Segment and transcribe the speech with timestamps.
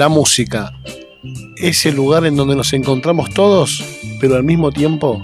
[0.00, 0.72] La música
[1.56, 3.84] es el lugar en donde nos encontramos todos,
[4.18, 5.22] pero al mismo tiempo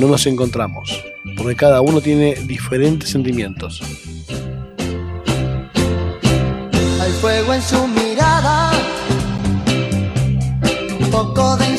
[0.00, 1.04] no nos encontramos,
[1.36, 3.80] porque cada uno tiene diferentes sentimientos.
[7.00, 8.72] Hay fuego en su mirada,
[10.98, 11.70] un poco de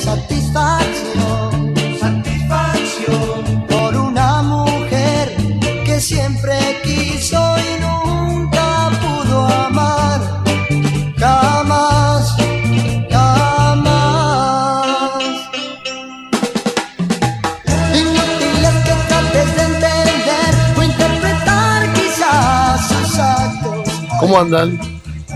[24.30, 24.80] ¿Cómo andan?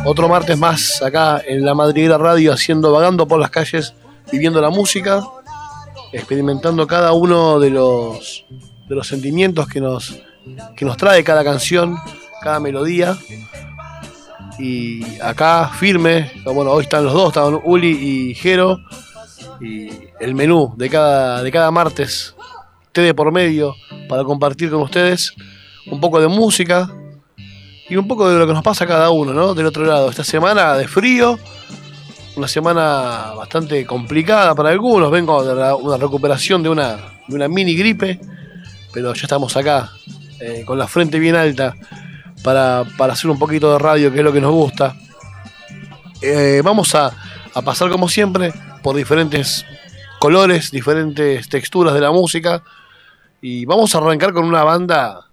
[0.05, 3.95] Otro martes más acá en la Madriguera Radio haciendo, vagando por las calles,
[4.31, 5.23] viviendo la música,
[6.11, 8.45] experimentando cada uno de los,
[8.87, 10.21] de los sentimientos que nos,
[10.77, 11.97] que nos trae cada canción,
[12.43, 13.17] cada melodía.
[14.59, 18.77] Y acá firme, bueno, hoy están los dos, están Uli y Jero,
[19.59, 22.35] y el menú de cada, de cada martes,
[22.91, 23.73] té de por medio,
[24.07, 25.33] para compartir con ustedes
[25.87, 26.93] un poco de música,
[27.93, 29.53] y un poco de lo que nos pasa cada uno, ¿no?
[29.53, 30.09] Del otro lado.
[30.09, 31.37] Esta semana de frío,
[32.35, 35.11] una semana bastante complicada para algunos.
[35.11, 38.19] Vengo de una recuperación de una, de una mini gripe,
[38.91, 39.91] pero ya estamos acá,
[40.39, 41.75] eh, con la frente bien alta,
[42.43, 44.95] para, para hacer un poquito de radio, que es lo que nos gusta.
[46.19, 47.11] Eh, vamos a,
[47.53, 49.67] a pasar, como siempre, por diferentes
[50.17, 52.63] colores, diferentes texturas de la música.
[53.39, 55.27] Y vamos a arrancar con una banda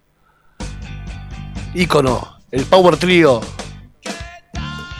[1.73, 3.41] ícono, el Power Trio.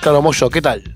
[0.01, 0.95] Claro, Moyo, ¿qué tal?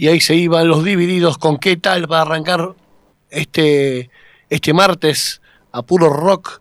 [0.00, 2.74] Y ahí se iban los divididos con qué tal para arrancar
[3.30, 4.10] este,
[4.48, 5.42] este martes
[5.72, 6.60] a puro rock.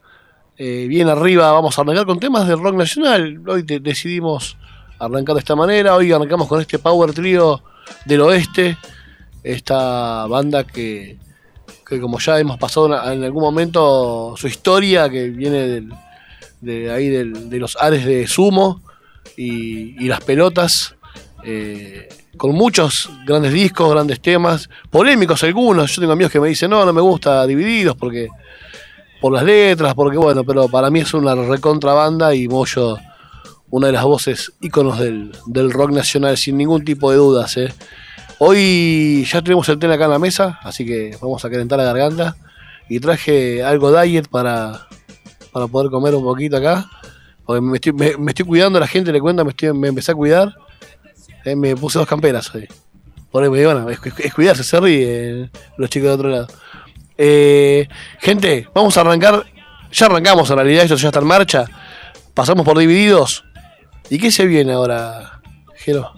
[0.57, 3.39] Eh, bien arriba, vamos a arrancar con temas de rock nacional.
[3.47, 4.57] Hoy decidimos
[4.97, 5.95] arrancar de esta manera.
[5.95, 7.61] Hoy arrancamos con este Power Trio
[8.05, 8.75] del Oeste.
[9.43, 11.17] Esta banda que,
[11.87, 15.87] que como ya hemos pasado en- algún momento su historia, que viene
[16.59, 18.81] de ahí de los ares de Sumo
[19.37, 20.95] y, y las pelotas.
[21.43, 25.93] eh, con muchos grandes discos, grandes temas, polémicos algunos.
[25.95, 28.29] Yo tengo amigos que me dicen, no, no me gusta Divididos porque
[29.19, 32.97] por las letras, porque bueno, pero para mí es una recontra banda y Moyo,
[33.69, 37.57] una de las voces íconos del, del rock nacional, sin ningún tipo de dudas.
[37.57, 37.73] ¿eh?
[38.39, 41.85] Hoy ya tenemos el té acá en la mesa, así que vamos a calentar la
[41.85, 42.35] garganta.
[42.89, 44.87] Y traje algo diet para,
[45.51, 46.85] para poder comer un poquito acá.
[47.45, 50.11] Porque me estoy, me, me estoy cuidando, la gente le cuenta, me, estoy, me empecé
[50.11, 50.55] a cuidar.
[51.47, 52.67] Eh, me puse dos camperas hoy.
[53.31, 56.47] Por ahí, bueno, es, es- es cuidarse, se ríen los chicos de otro lado.
[57.17, 57.87] Eh,
[58.19, 59.45] gente, vamos a arrancar.
[59.91, 61.65] Ya arrancamos en realidad, esto ya está en marcha.
[62.33, 63.45] Pasamos por divididos.
[64.09, 65.39] ¿Y qué se viene ahora,
[65.75, 66.13] Jero?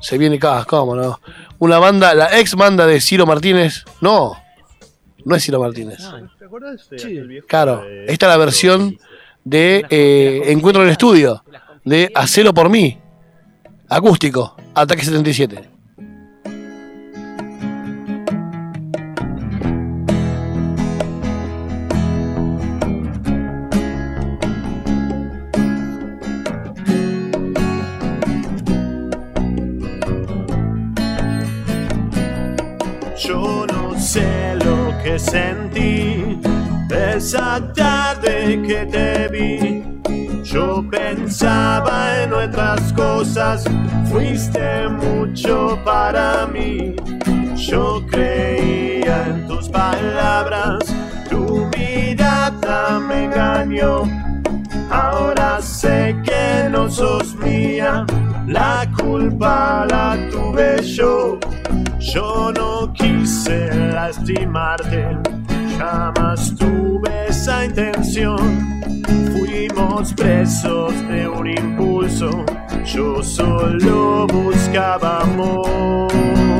[0.00, 1.20] Se viene acá, ¿cómo no?
[1.58, 3.84] Una banda, la ex banda de Ciro Martínez.
[4.00, 4.40] No,
[5.24, 5.98] no es Ciro Martínez.
[6.38, 8.98] ¿Te acuerdas de aquel viejo Claro, esta es la versión
[9.44, 11.44] de eh, Encuentro en el Estudio,
[11.84, 12.98] de Hacelo por mí,
[13.88, 15.68] acústico, Ataque 77.
[33.18, 36.40] Yo no sé lo que sentí
[37.20, 39.79] esa tarde que te vi.
[40.52, 43.62] Yo pensaba en otras cosas,
[44.10, 46.96] fuiste mucho para mí.
[47.54, 50.78] Yo creía en tus palabras,
[51.28, 54.02] tu mirada me engañó.
[54.90, 58.04] Ahora sé que no sos mía,
[58.48, 61.38] la culpa la tuve yo.
[62.00, 65.16] Yo no quise lastimarte,
[65.78, 68.79] jamás tuve esa intención.
[69.32, 72.44] Fuimos presos de un impulso,
[72.84, 76.59] yo solo buscaba amor.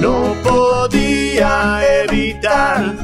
[0.00, 2.94] No podía evitar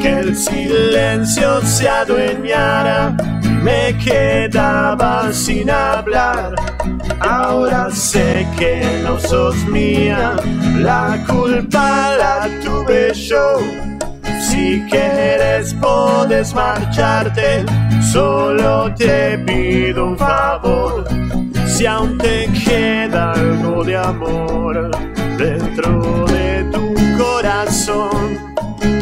[0.00, 3.16] que el silencio se adueñara.
[3.60, 6.54] Me quedaba sin hablar.
[7.20, 10.36] Ahora sé que no sos mía,
[10.76, 13.58] la culpa la tuve yo.
[14.40, 17.64] Si quieres puedes marcharte,
[18.12, 21.04] solo te pido un favor.
[21.66, 28.54] Si aún te queda algo de amor dentro de tu corazón,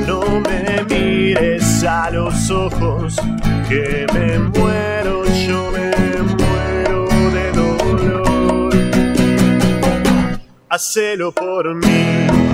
[0.07, 3.17] no me mires a los ojos,
[3.69, 5.91] que me muero, yo me
[6.37, 8.75] muero de dolor.
[10.69, 12.46] Hacelo por mí.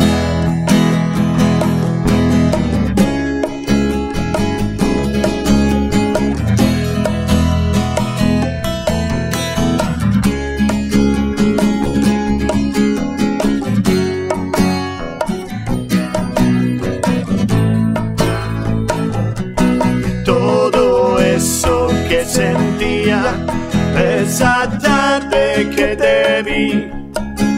[24.33, 26.91] Esa tarde que te vi.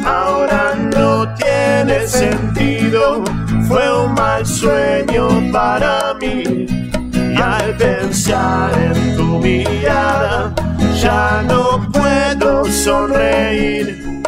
[0.04, 3.22] Ahora no tiene sentido,
[3.68, 6.66] fue un mal sueño para mí.
[7.12, 10.52] Y al pensar en tu mirada,
[11.00, 14.22] ya no puedo sonreír.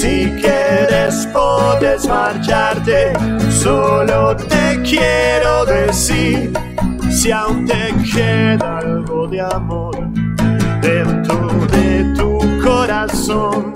[0.00, 3.12] Si quieres puedes marcharte,
[3.48, 6.52] solo te quiero decir
[7.10, 10.31] si aún te queda algo de amor
[10.82, 13.74] dentro de tu corazón.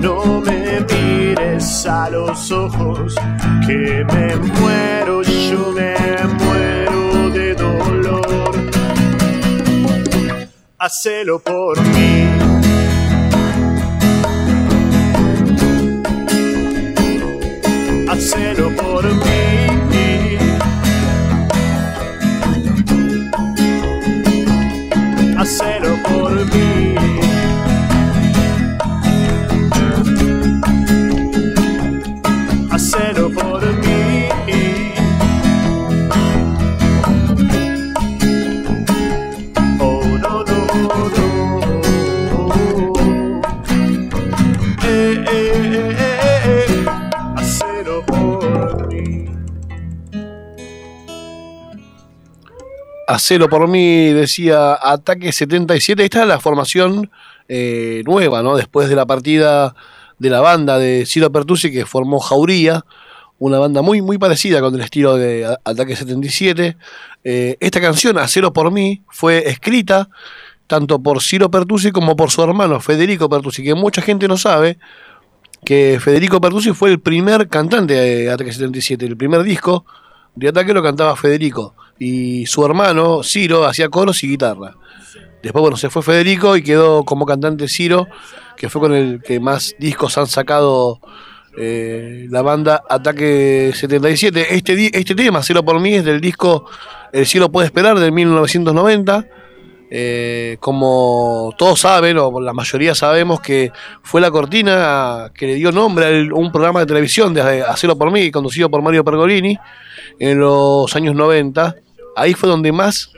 [0.00, 3.14] No me mires a los ojos,
[3.66, 5.94] que me muero, yo me
[6.42, 8.52] muero de dolor.
[10.78, 12.26] Hacelo por mí.
[18.08, 19.40] Hacelo por mí.
[25.38, 25.79] Hacelo
[53.48, 56.04] por mí, decía Ataque 77.
[56.04, 57.10] Esta es la formación
[57.48, 58.56] eh, nueva, ¿no?
[58.56, 59.74] Después de la partida
[60.18, 62.84] de la banda de Ciro Pertusi que formó Jauría,
[63.38, 66.76] una banda muy, muy parecida con el estilo de Ataque 77.
[67.24, 70.08] Eh, esta canción, Hacelo por mí, fue escrita
[70.66, 74.78] tanto por Ciro Pertusi como por su hermano Federico Pertusi, que mucha gente no sabe
[75.64, 79.84] que Federico Pertusi fue el primer cantante de Ataque 77, el primer disco
[80.34, 84.74] de Ataque lo cantaba Federico y su hermano Ciro hacía coros y guitarra.
[85.42, 88.08] Después, bueno, se fue Federico y quedó como cantante Ciro,
[88.56, 91.00] que fue con el que más discos han sacado
[91.58, 94.54] eh, la banda Ataque 77.
[94.54, 96.64] Este, este tema, Cero por mí, es del disco
[97.12, 99.26] El cielo puede esperar, de 1990.
[99.92, 105.72] Eh, como todos saben, o la mayoría sabemos, que fue la cortina que le dio
[105.72, 109.58] nombre a un programa de televisión de Hacerlo por mí, conducido por Mario Pergolini,
[110.18, 111.76] en los años 90.
[112.16, 113.12] Ahí fue donde más,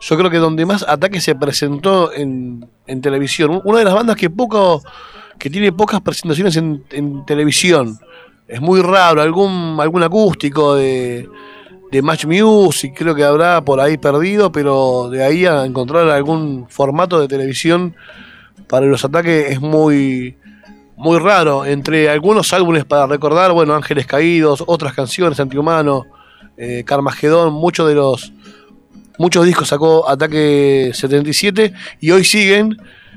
[0.00, 3.60] yo creo que donde más Ataque se presentó en, en televisión.
[3.64, 4.82] Una de las bandas que poco,
[5.38, 7.98] que tiene pocas presentaciones en, en televisión.
[8.46, 11.28] Es muy raro, algún, algún acústico de,
[11.90, 16.66] de Match Music, creo que habrá por ahí perdido, pero de ahí a encontrar algún
[16.68, 17.94] formato de televisión
[18.66, 20.36] para los ataques es muy,
[20.96, 21.64] muy raro.
[21.64, 26.06] Entre algunos álbumes para recordar, bueno, Ángeles Caídos, otras canciones, Antihumano,
[26.56, 28.32] eh, Carmagedón, muchos de los.
[29.18, 32.76] Muchos discos sacó Ataque 77 y hoy siguen,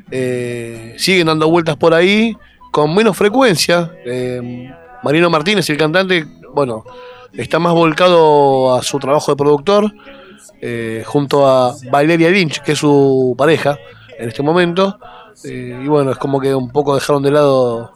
[0.10, 2.36] eh, siguen dando vueltas por ahí
[2.72, 3.92] con menos frecuencia.
[4.04, 4.72] Eh,
[5.04, 6.84] Marino Martínez, el cantante, bueno,
[7.34, 9.94] está más volcado a su trabajo de productor,
[10.60, 13.78] eh, junto a Valeria Lynch, que es su pareja
[14.18, 14.98] en este momento.
[15.44, 17.92] Y bueno, es como que un poco dejaron de lado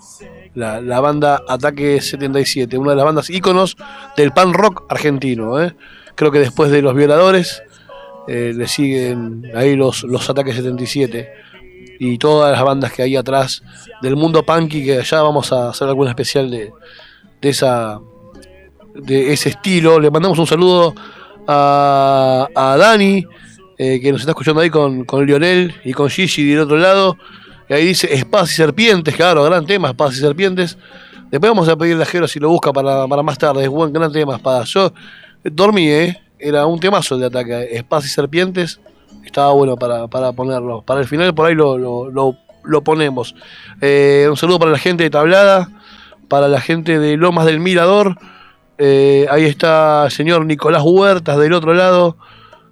[0.53, 3.77] la, la banda Ataque 77, una de las bandas íconos
[4.15, 5.62] del pan rock argentino.
[5.62, 5.75] ¿eh?
[6.15, 7.62] Creo que después de Los Violadores
[8.27, 11.29] eh, le siguen ahí los, los Ataques 77
[12.00, 13.63] y todas las bandas que hay atrás
[14.01, 16.72] del mundo punky, que ya vamos a hacer alguna especial de,
[17.41, 18.00] de esa
[18.96, 20.00] de ese estilo.
[20.00, 20.94] Le mandamos un saludo
[21.48, 23.25] a, a Dani,
[23.77, 27.17] eh, que nos está escuchando ahí con, con Lionel y con Gigi del otro lado.
[27.70, 30.77] Y ahí dice Espadas y Serpientes, claro, gran tema, Espadas y Serpientes.
[31.32, 33.63] Después vamos a pedirle a Jero si lo busca para, para más tarde.
[33.63, 34.70] Es buen gran tema, Espadas.
[34.70, 34.94] Yo
[35.44, 36.22] dormí, ¿eh?
[36.39, 37.69] Era un temazo de ataque.
[37.71, 38.79] Espadas y Serpientes.
[39.25, 40.81] Estaba bueno para, para ponerlo.
[40.83, 43.35] Para el final por ahí lo, lo, lo- ponemos.
[43.81, 45.69] Eh, un saludo para la gente de Tablada,
[46.27, 48.17] para la gente de Lomas del Mirador.
[48.77, 52.17] Eh, ahí está el señor Nicolás Huertas del otro lado.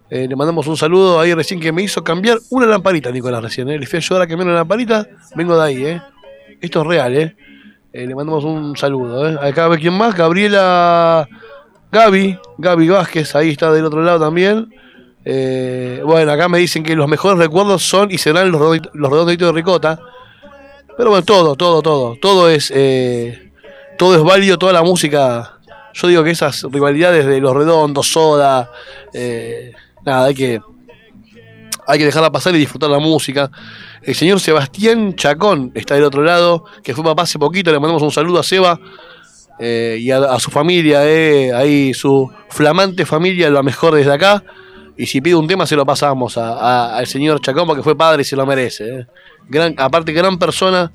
[0.10, 3.68] Eh, le mandamos un saludo ahí recién que me hizo cambiar una lamparita, Nicolás, recién.
[3.68, 5.08] Le fui a ayudar a cambiar una lamparita.
[5.36, 6.02] Vengo de ahí, ¿eh?
[6.62, 7.16] Esto es real.
[7.16, 7.36] Eh,
[7.94, 9.38] le mandamos un saludo, ¿eh?
[9.42, 11.28] Acá ve quién más, Gabriela
[11.94, 14.74] Gaby, Gaby Vázquez, ahí está del otro lado también.
[15.24, 19.50] Eh, bueno, acá me dicen que los mejores recuerdos son y serán los, los redonditos
[19.50, 20.00] de ricota.
[20.98, 22.16] Pero bueno, todo, todo, todo.
[22.20, 23.52] Todo es, eh,
[24.00, 25.60] todo es válido, toda la música.
[25.94, 28.72] Yo digo que esas rivalidades de los redondos, soda,
[29.14, 29.74] eh,
[30.04, 30.62] nada, hay que,
[31.86, 33.52] hay que dejarla pasar y disfrutar la música.
[34.02, 37.72] El señor Sebastián Chacón está del otro lado, que fue papá hace poquito.
[37.72, 38.80] Le mandamos un saludo a Seba
[39.60, 44.44] eh, y a, a su familia, eh, ahí su flamante familia, lo mejor desde acá.
[44.98, 47.98] Y si pide un tema, se lo pasamos a- a- al señor Chacón, porque fue
[47.98, 49.00] padre y se lo merece.
[49.00, 49.08] eh.
[49.50, 50.92] Gran, aparte, gran persona.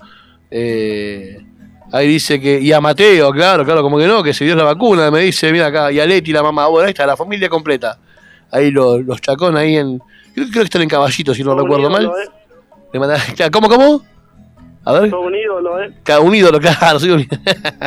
[0.50, 1.38] eh,
[1.92, 2.60] ahí dice que.
[2.60, 5.10] Y a Mateo, claro, claro, como que no, que se dio la vacuna.
[5.10, 6.66] Me dice, mira acá, y a Leti, la mamá.
[6.68, 7.98] Bueno, ahí está, la familia completa.
[8.50, 9.98] Ahí lo- los Chacón, ahí en.
[10.34, 12.10] Creo, creo que están en caballito, si no recuerdo mal.
[12.92, 13.18] Le manda-
[13.52, 14.02] ¿Cómo, cómo?
[14.84, 15.14] A ver.
[15.14, 15.92] Un ídolo, ¿eh?
[16.20, 17.42] Un ídolo, claro, soy un ídolo.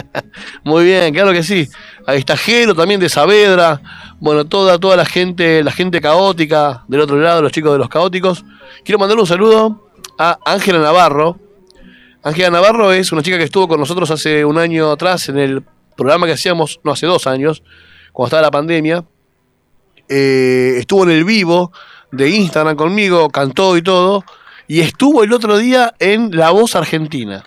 [0.63, 1.67] Muy bien, claro que sí.
[2.05, 3.81] Ahí está Jero también de Saavedra.
[4.19, 7.89] Bueno, toda, toda la gente, la gente caótica del otro lado, los chicos de los
[7.89, 8.45] caóticos.
[8.83, 11.39] Quiero mandarle un saludo a Ángela Navarro.
[12.23, 15.63] Ángela Navarro es una chica que estuvo con nosotros hace un año atrás en el
[15.97, 17.63] programa que hacíamos, no hace dos años,
[18.13, 19.03] cuando estaba la pandemia.
[20.07, 21.71] Eh, estuvo en el vivo
[22.11, 24.23] de Instagram conmigo, cantó y todo.
[24.71, 27.43] Y estuvo el otro día en La Voz Argentina.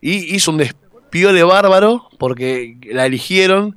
[0.00, 3.76] Y hizo un despiole bárbaro porque la eligieron.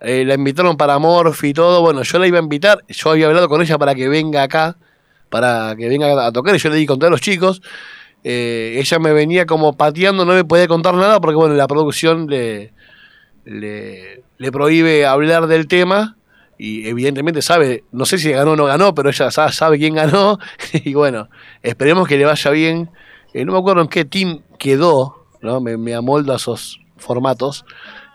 [0.00, 1.80] eh, la invitaron para Morphy y todo.
[1.80, 2.84] Bueno, yo la iba a invitar.
[2.86, 4.76] Yo había hablado con ella para que venga acá.
[5.28, 6.54] Para que venga a tocar.
[6.54, 7.62] Y yo le di contar a los chicos.
[8.22, 12.28] Eh, ella me venía como pateando, no me podía contar nada porque, bueno, la producción
[12.28, 12.72] le,
[13.44, 16.16] le, le prohíbe hablar del tema
[16.58, 20.38] y evidentemente sabe, no sé si ganó o no ganó, pero ella sabe, quién ganó.
[20.72, 21.28] y bueno,
[21.62, 22.90] esperemos que le vaya bien.
[23.32, 25.60] Eh, no me acuerdo en qué team quedó, ¿no?
[25.60, 27.64] Me, me amoldo a esos formatos.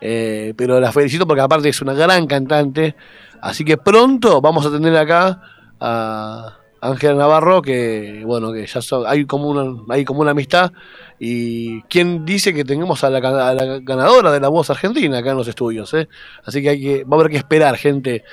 [0.02, 2.96] Eh, pero la felicito porque aparte es una gran cantante.
[3.42, 5.42] Así que pronto vamos a tener acá
[5.80, 10.72] a Ángela Navarro, que bueno, que ya son, hay, como una, hay como una amistad.
[11.20, 15.48] Y quién dice que tengamos a la, ganadora de la voz argentina acá en los
[15.48, 15.94] estudios.
[15.94, 16.10] Eh?
[16.44, 18.24] Así que, hay que va a haber que esperar, gente.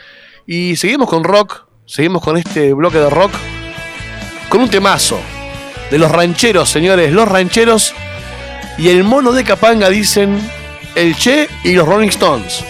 [0.47, 3.33] Y seguimos con rock, seguimos con este bloque de rock,
[4.49, 5.21] con un temazo
[5.90, 7.95] de los rancheros, señores, los rancheros.
[8.78, 10.40] Y el mono de Capanga dicen
[10.97, 12.64] el Che y los Rolling Stones.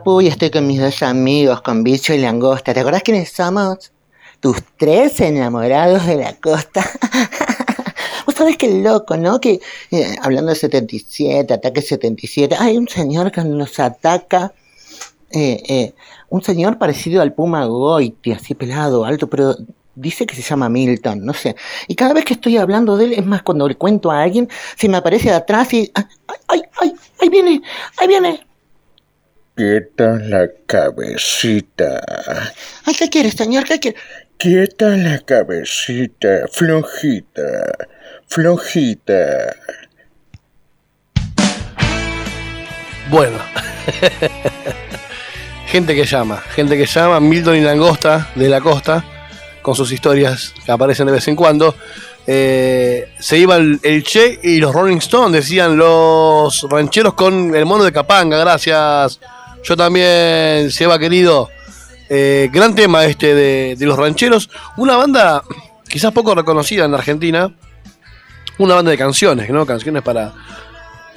[0.00, 2.72] papu y estoy con mis dos amigos, con bicho y langosta.
[2.72, 3.92] ¿Te acordás quiénes somos?
[4.40, 6.82] Tus tres enamorados de la costa.
[8.26, 9.40] Vos sabés que loco, ¿no?
[9.40, 9.60] Que
[9.90, 14.52] eh, hablando de 77, ataque 77, hay un señor que nos ataca.
[15.32, 15.94] Eh, eh,
[16.30, 19.54] un señor parecido al Puma Goiti, así pelado, alto, pero
[19.94, 21.54] dice que se llama Milton, no sé.
[21.88, 24.48] Y cada vez que estoy hablando de él, es más, cuando le cuento a alguien,
[24.76, 25.90] se me aparece de atrás y.
[25.94, 26.04] ¡Ay,
[26.48, 26.94] ay, ay!
[27.20, 27.62] ¡Ahí viene!
[27.98, 28.49] ¡Ahí viene!
[29.60, 32.00] Quieta la cabecita.
[32.86, 33.64] Ay, ¿qué quiere, señor?
[33.64, 33.98] ¿Qué quiere?
[34.38, 36.48] Quieta la cabecita.
[36.50, 37.70] Flojita.
[38.26, 39.54] Flojita.
[43.10, 43.36] Bueno.
[45.66, 49.04] gente que llama, gente que llama, Milton y Langosta de la costa,
[49.60, 51.74] con sus historias que aparecen de vez en cuando.
[52.26, 57.66] Eh, se iba el, el Che y los Rolling Stones, decían los rancheros con el
[57.66, 59.20] mono de Capanga, gracias.
[59.62, 61.50] Yo también, Seba querido.
[62.08, 64.50] Eh, gran tema este de, de los rancheros.
[64.76, 65.42] Una banda
[65.88, 67.52] quizás poco reconocida en Argentina.
[68.58, 69.64] Una banda de canciones, ¿no?
[69.64, 70.32] Canciones para,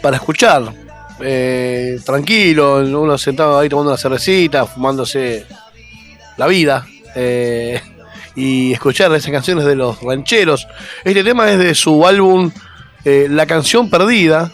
[0.02, 0.74] para escuchar.
[1.20, 5.46] Eh, tranquilo, uno sentado ahí tomando una cervecita, fumándose
[6.38, 6.86] la vida.
[7.16, 7.82] eh,
[8.36, 10.68] y escuchar esas canciones de los rancheros.
[11.04, 12.52] Este tema es de su álbum
[13.06, 14.52] eh, La canción perdida.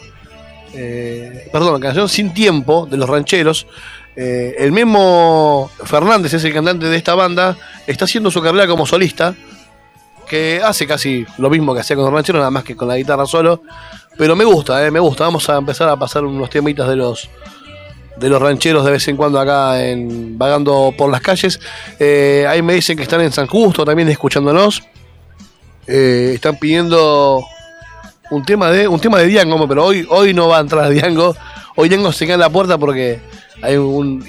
[0.74, 3.66] Eh, perdón, canción Sin Tiempo de los rancheros.
[4.16, 7.56] Eh, el mismo Fernández es el cantante de esta banda.
[7.86, 9.34] Está haciendo su carrera como solista.
[10.28, 12.96] Que hace casi lo mismo que hacía con los rancheros, nada más que con la
[12.96, 13.62] guitarra solo.
[14.16, 15.24] Pero me gusta, eh, me gusta.
[15.24, 17.28] Vamos a empezar a pasar unos temitas de los
[18.16, 19.76] de los rancheros de vez en cuando acá
[20.32, 21.58] vagando por las calles.
[21.98, 24.82] Eh, ahí me dicen que están en San Justo también escuchándonos.
[25.86, 27.42] Están pidiendo
[28.30, 31.36] un tema de un tema de Diango, pero hoy hoy no va a entrar Diango.
[31.76, 33.20] Hoy Diango se queda en la puerta porque
[33.62, 34.24] hay un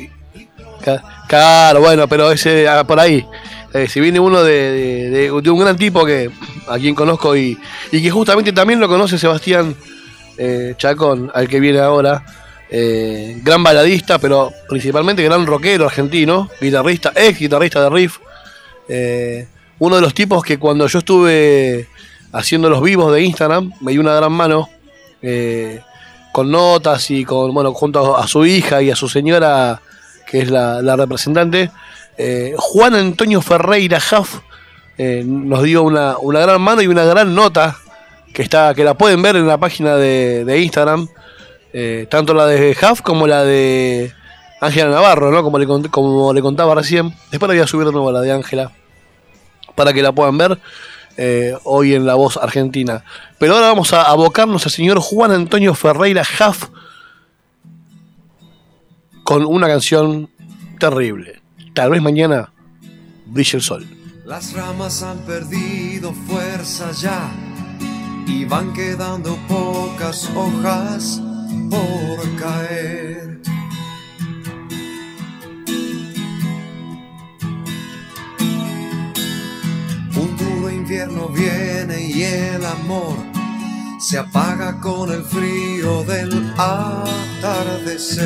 [1.28, 3.26] claro, bueno, pero ese ah, por ahí.
[3.74, 6.30] Eh, si viene uno de, de- un gran tipo que
[6.68, 7.58] a quien conozco y,
[7.92, 9.76] y que justamente también lo conoce Sebastián
[10.38, 12.24] eh, Chacón, al que viene ahora.
[12.74, 18.18] Eh, gran baladista, pero principalmente gran rockero argentino, guitarrista, ex guitarrista de riff.
[19.80, 21.88] Uno de los tipos que cuando yo estuve
[22.32, 24.70] haciendo los vivos de Instagram me dio una gran mano
[25.22, 25.82] eh,
[26.32, 29.82] con notas y con, bueno, junto a su hija y a su señora,
[30.26, 31.72] que es la, representante.
[32.18, 34.40] Eh, Juan Antonio Ferreira Jaff
[34.98, 37.78] eh, nos dio una, una gran mano y una gran nota
[38.34, 41.08] que está que la pueden ver en la página de, de Instagram.
[41.74, 44.12] Eh, tanto la de Huff como la de
[44.60, 45.42] Ángela Navarro, ¿no?
[45.44, 47.14] Como le, como le contaba recién.
[47.30, 48.72] Después la voy a subir de nuevo la de Ángela
[49.76, 50.60] para que la puedan ver
[51.18, 53.04] eh, hoy en La Voz Argentina.
[53.40, 56.70] Pero ahora vamos a abocarnos al señor Juan Antonio Ferreira Huff
[59.24, 60.30] con una canción
[60.80, 61.42] terrible.
[61.74, 62.52] Tal vez mañana
[63.26, 63.88] brille el sol.
[64.26, 67.30] Las ramas han perdido fuerza ya
[68.28, 71.22] y van quedando pocas hojas
[71.70, 73.41] por caer.
[80.92, 83.16] Invierno viene y el amor
[83.98, 88.22] se apaga con el frío del atardecer.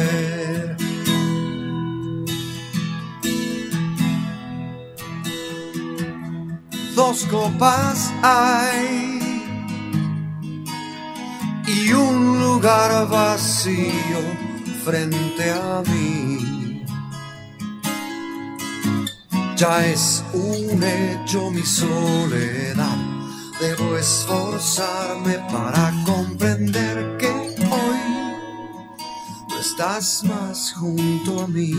[6.95, 9.19] dos copas hay
[11.67, 14.21] y un lugar vacío
[14.84, 16.54] frente a mí.
[19.55, 22.97] Ya es un hecho mi soledad,
[23.61, 27.99] debo esforzarme para comprender que hoy
[29.47, 31.71] no estás más junto a mí,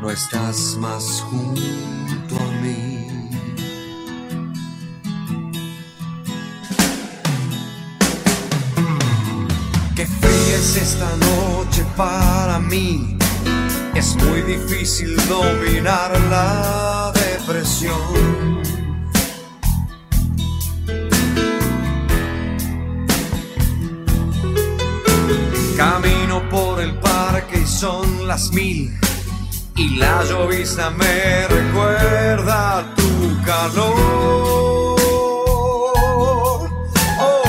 [0.00, 3.06] no estás más junto a mí.
[9.94, 13.17] Qué fría es esta noche para mí.
[13.98, 18.62] Es muy difícil dominar la depresión.
[25.76, 28.96] Camino por el parque y son las mil.
[29.74, 33.96] Y la llovizna me recuerda tu calor.
[37.18, 37.48] Oh,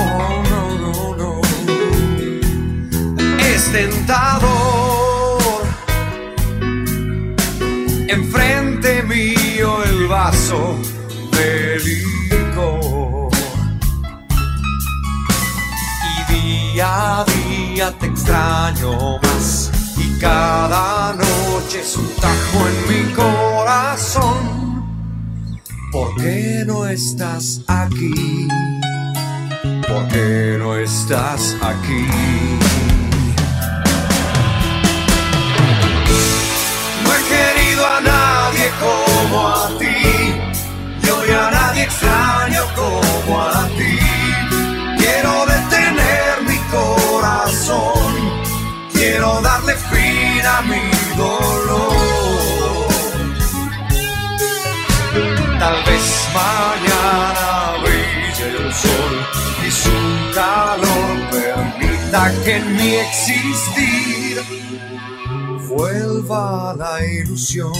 [8.12, 10.78] Enfrente mío el vaso
[11.32, 11.78] de.
[16.10, 19.72] Y día a día te extraño más.
[19.98, 24.38] Y cada noche es un tajo en mi corazón.
[25.91, 28.48] ¿Por qué no estás aquí?
[29.89, 32.68] ¿por qué no estás aquí?
[37.80, 39.86] Querido a nadie como a ti,
[41.04, 44.00] y hoy a nadie extraño como a ti.
[44.98, 48.13] Quiero detener mi corazón,
[48.94, 50.82] quiero darle fin a mi
[51.15, 52.88] dolor.
[55.60, 59.13] Tal vez mañana brille el sol
[59.68, 59.98] y su
[60.34, 64.42] calor permita que en mi existir
[65.69, 67.71] vuelva la ilusión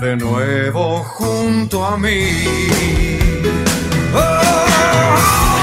[0.00, 2.20] de nuevo junto a mí.
[4.14, 5.57] Oh,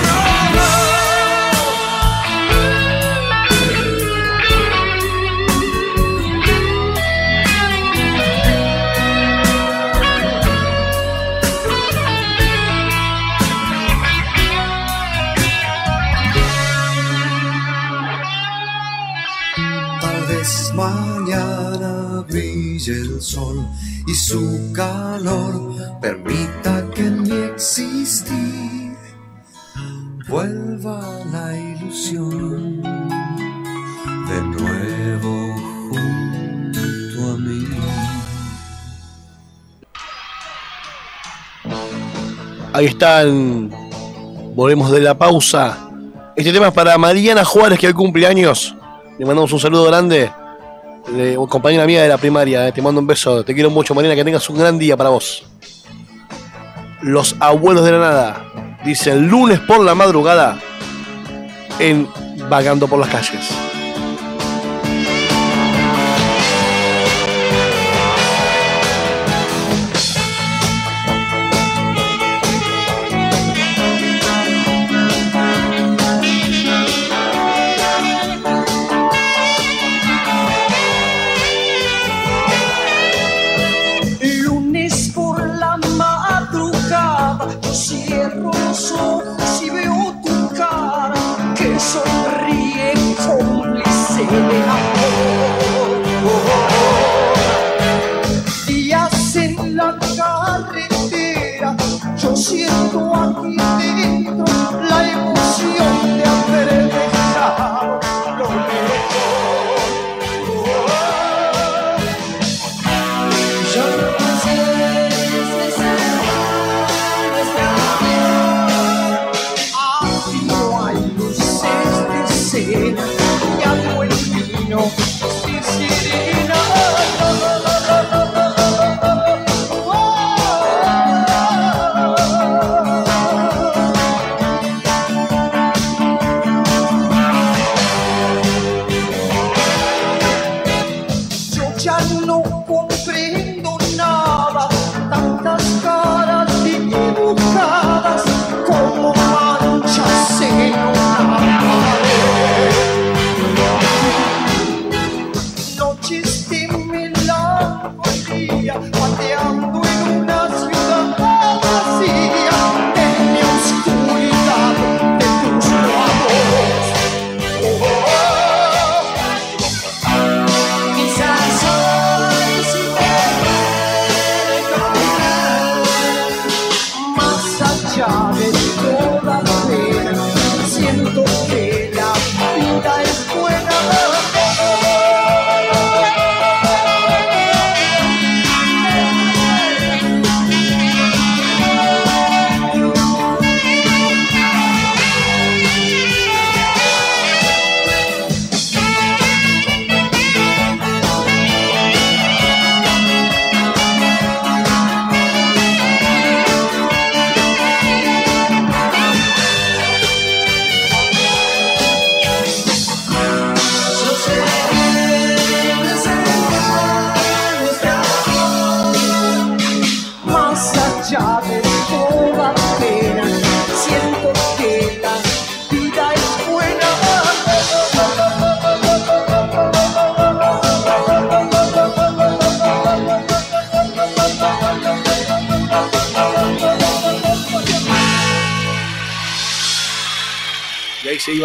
[24.07, 28.95] y su calor permita que en mi existir
[30.27, 35.55] vuelva la ilusión de nuevo
[35.89, 37.67] junto a mí.
[42.73, 43.71] Ahí están.
[44.53, 45.89] Volvemos de la pausa.
[46.35, 48.75] Este tema es para Mariana Juárez, que hoy cumple años.
[49.17, 50.29] Le mandamos un saludo grande.
[51.11, 52.67] De, compañera mía de la primaria.
[52.67, 53.43] eh, Te mando un beso.
[53.43, 54.15] Te quiero mucho, Mariana.
[54.15, 55.45] Que tengas un gran día para vos.
[57.01, 58.45] Los abuelos de la nada.
[58.83, 60.59] Dicen lunes por la madrugada.
[61.79, 62.07] En
[62.49, 63.49] Vagando por las calles.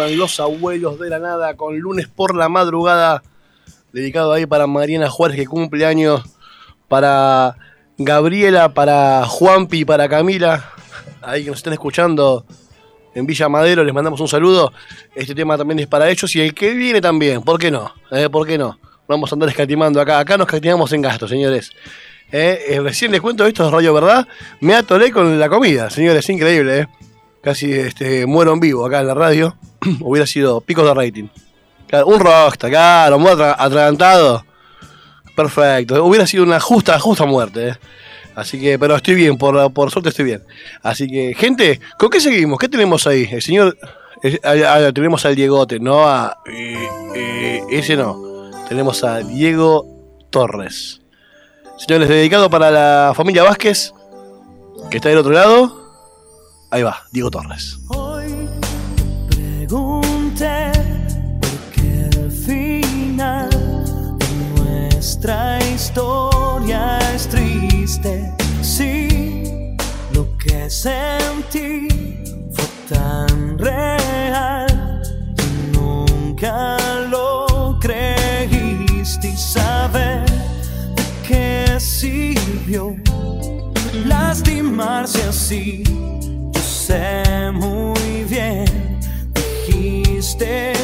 [0.09, 3.23] Los abuelos de la nada con lunes por la madrugada.
[3.93, 6.23] Dedicado ahí para Mariana Juárez que cumple años.
[6.87, 7.55] Para
[7.97, 10.71] Gabriela, para Juanpi, para Camila.
[11.21, 12.45] Ahí que nos estén escuchando.
[13.13, 14.73] en Villa Madero, les mandamos un saludo.
[15.15, 17.93] Este tema también es para ellos y el que viene también, ¿por qué no?
[18.11, 18.79] Eh, ¿Por qué no?
[19.07, 20.19] Vamos a andar escatimando acá.
[20.19, 21.71] Acá nos escatimamos en gastos, señores.
[22.31, 24.27] Eh, eh, recién les cuento esto de Radio Verdad.
[24.61, 26.87] Me atolé con la comida, señores, increíble, ¿eh?
[27.41, 29.57] Casi este, muero en vivo acá en la radio.
[30.01, 31.27] Hubiera sido picos de rating.
[32.05, 34.45] Un rockstar, claro, atra- atragantado.
[35.35, 36.03] Perfecto.
[36.05, 37.75] Hubiera sido una justa, justa muerte, ¿eh?
[38.33, 40.43] Así que, pero estoy bien, por, por suerte estoy bien.
[40.81, 42.59] Así que, gente, ¿con qué seguimos?
[42.59, 43.27] ¿Qué tenemos ahí?
[43.29, 43.77] El señor.
[44.23, 44.53] eh, ah,
[44.87, 46.05] ah, tenemos al Diegote, no
[46.45, 48.49] eh, ese no.
[48.69, 49.85] Tenemos a Diego
[50.29, 51.01] Torres.
[51.77, 53.93] Señores, dedicado para la familia Vázquez,
[54.89, 55.81] que está del otro lado.
[56.69, 57.77] Ahí va, Diego Torres.
[65.91, 68.31] Historia es triste.
[68.61, 69.75] Si
[70.13, 71.89] lo que sentí
[72.53, 75.01] fue tan real,
[75.35, 76.77] tú nunca
[77.09, 80.23] lo creíste y saber
[80.95, 82.95] de qué sirvió
[84.05, 85.83] lastimarse así.
[86.53, 88.65] Yo sé muy bien,
[89.33, 90.80] dijiste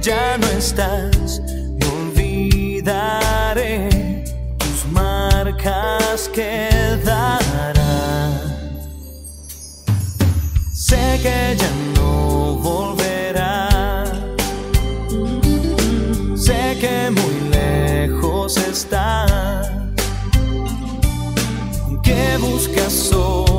[0.00, 1.40] ya no estás,
[1.78, 3.78] me olvidaré,
[4.58, 7.74] tus marcas quedarán.
[10.72, 14.10] Sé que ya no volverás.
[16.34, 19.70] Sé que muy lejos estás,
[22.02, 23.49] que buscas otro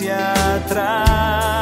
[0.00, 1.59] hacia atrás.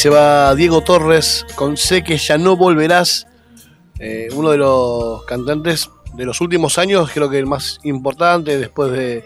[0.00, 3.26] Se va Diego Torres con Sé que ya no volverás.
[3.98, 8.92] Eh, uno de los cantantes de los últimos años, creo que el más importante después
[8.92, 9.22] de...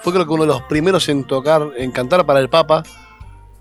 [0.00, 2.82] Fue creo que uno de los primeros en tocar, en cantar para el Papa.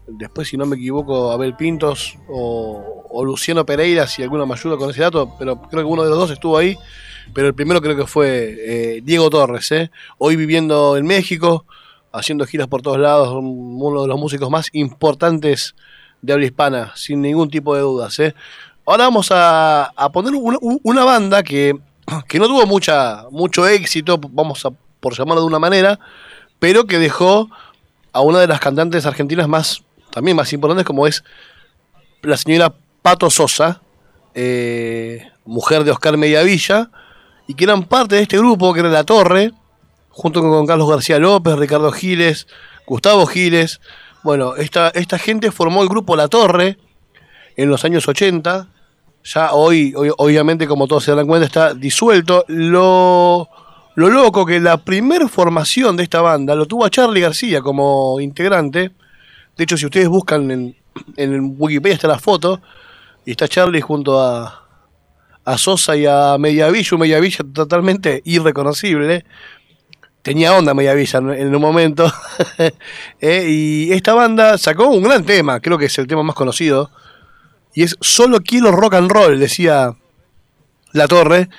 [0.07, 4.91] Después, si no me equivoco, Abel Pintos o, Luciano Pereira, si alguno me ayuda con
[4.91, 6.77] ese dato, pero creo que uno de los dos estuvo ahí.
[7.33, 9.91] Pero el primero creo que fue eh, Diego Torres, ¿eh?
[10.19, 11.65] hoy viviendo en México,
[12.13, 15.75] haciendo giras por todos lados, uno de los músicos más importantes
[16.25, 18.17] de habla hispana, sin ningún tipo de dudas.
[18.19, 18.33] ¿eh?
[18.85, 21.77] Ahora vamos a, poner una, banda que
[22.27, 25.99] que no tuvo mucho éxito, vamos a por llamarlo de una manera,
[26.57, 27.49] pero que dejó
[28.11, 31.23] a una de las cantantes argentinas más, también más importantes, como es
[32.23, 32.73] la señora
[33.03, 33.81] Pato Sosa,
[34.33, 36.89] eh, mujer de Oscar Mediavilla,
[37.47, 39.51] y que eran parte de este grupo, que era La Torre,
[40.09, 42.47] junto con Carlos García López, Ricardo Giles,
[42.87, 43.81] Gustavo Giles.
[44.25, 46.79] Bueno, esta, esta gente formó el grupo La Torre
[47.55, 48.67] en los años 80.
[49.23, 52.43] Ya hoy, hoy, obviamente, como todos se dan cuenta, está disuelto.
[52.47, 53.47] Lo,
[53.93, 58.19] lo loco que la primer formación de esta banda lo tuvo a Charlie García como
[58.19, 58.93] integrante.
[59.55, 60.75] De hecho, si ustedes buscan en,
[61.17, 62.63] en Wikipedia está la foto.
[63.25, 64.65] Y está Charlie junto a,
[65.43, 66.89] a Sosa y a Mediavilla.
[66.93, 69.23] Un Mediavilla totalmente irreconocible.
[70.25, 72.11] Tenía onda Mediavilla en, en un momento.
[73.21, 75.59] Eh, y esta banda sacó un gran tema.
[75.59, 76.89] Creo que es el tema más conocido.
[77.75, 79.93] Y es Solo quiero rock and roll, decía
[80.93, 81.49] La Torre.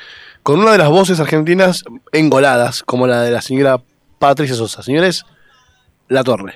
[0.42, 3.80] Con una de las voces argentinas engoladas, como la de la señora
[4.18, 4.82] Patricia Sosa.
[4.82, 5.24] Señores,
[6.08, 6.54] La Torre.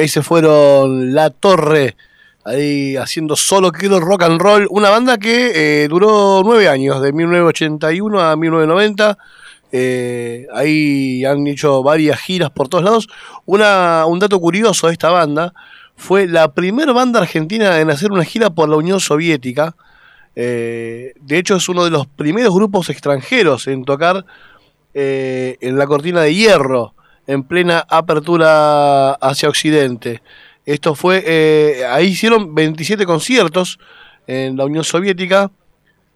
[0.00, 1.94] Ahí se fueron La Torre,
[2.46, 4.66] ahí haciendo solo quiero rock and roll.
[4.70, 9.18] Una banda que eh, duró nueve años, de 1981 a 1990.
[9.72, 13.08] Eh, ahí han hecho varias giras por todos lados.
[13.44, 15.52] Una, un dato curioso de esta banda
[15.96, 19.76] fue la primera banda argentina en hacer una gira por la Unión Soviética.
[20.34, 24.24] Eh, de hecho, es uno de los primeros grupos extranjeros en tocar
[24.94, 26.94] en la cortina de hierro,
[27.26, 30.22] en plena apertura hacia Occidente.
[30.66, 33.78] Esto fue, eh, ahí hicieron 27 conciertos
[34.26, 35.50] en la Unión Soviética,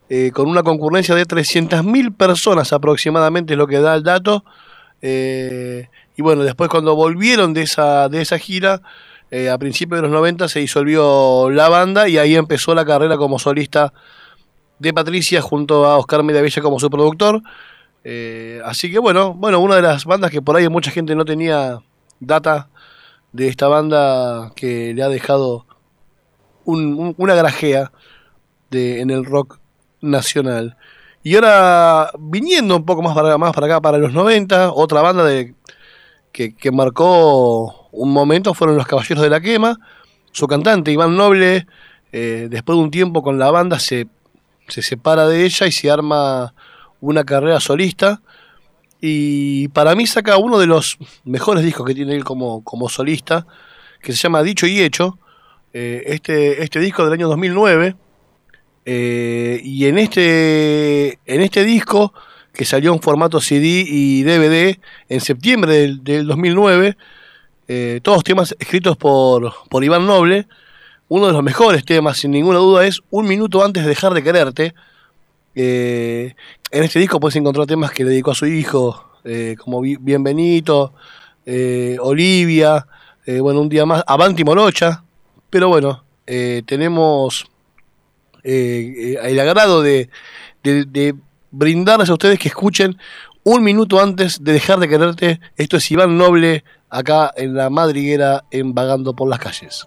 [0.08, 4.44] eh, con una concurrencia de 300.000 personas aproximadamente, es lo que da el dato.
[5.02, 8.82] Eh, y bueno, después cuando volvieron de esa, de esa gira,
[9.50, 13.40] a principios de los 90 se disolvió la banda y ahí empezó la carrera como
[13.40, 13.92] solista
[14.78, 17.42] de Patricia junto a Oscar Mediavilla como su productor.
[18.04, 21.24] Eh, así que bueno, bueno, una de las bandas que por ahí mucha gente no
[21.24, 21.80] tenía
[22.20, 22.68] data
[23.32, 25.66] de esta banda que le ha dejado
[26.64, 27.90] un- un- una grajea
[28.70, 29.58] en el rock
[30.00, 30.76] nacional.
[31.22, 35.24] Y ahora, viniendo un poco más para, más para acá, para los 90, otra banda
[36.32, 39.78] que, que marcó un momento fueron los Caballeros de la Quema.
[40.32, 41.66] Su cantante, Iván Noble,
[42.12, 44.08] eh, después de un tiempo con la banda, se,
[44.66, 46.52] se separa de ella y se arma
[47.10, 48.20] una carrera solista.
[49.00, 53.46] Y para mí saca uno de los mejores discos que tiene él como, como solista,
[54.00, 55.18] que se llama Dicho y Hecho.
[55.72, 57.96] Eh, este, este disco del año 2009.
[58.86, 62.12] eh, y en este, en este disco,
[62.52, 64.78] que salió en formato CD y DVD
[65.08, 66.96] en septiembre del, del 2009,
[67.66, 70.46] eh, todos temas escritos por, por Iván Noble.
[71.08, 74.22] Uno de los mejores temas, sin ninguna duda, es Un minuto antes de dejar de
[74.22, 74.74] quererte.
[75.54, 76.34] Eh,
[76.74, 80.92] en este disco puedes encontrar temas que le dedicó a su hijo, eh, como Bienvenito,
[81.46, 82.86] eh, Olivia,
[83.26, 85.04] eh, bueno, un día más, Avanti Morocha.
[85.50, 87.46] Pero bueno, tenemos
[88.42, 90.10] el agrado de,
[90.64, 91.14] de- de
[91.52, 92.98] brindarles a ustedes que escuchen
[93.44, 95.40] un minuto antes de dejar de quererte.
[95.56, 99.86] Esto es Iván Noble, acá en la madriguera, en Vagando por las calles.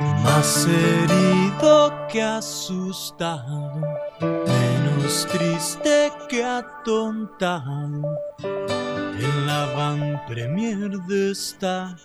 [0.00, 3.72] Más herido que asustado,
[4.20, 8.02] menos triste que atontado.
[8.40, 11.96] En la van premier de esta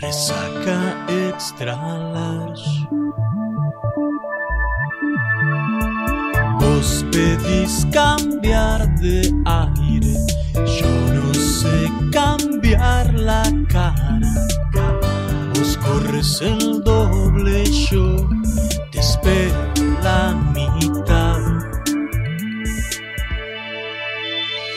[0.00, 2.88] resaca extra large.
[6.58, 10.16] Vos pedís cambiar de aire,
[10.54, 14.95] yo no sé cambiar la cara.
[15.58, 18.28] Vos corres el doble, yo
[18.90, 21.40] te espero la mitad.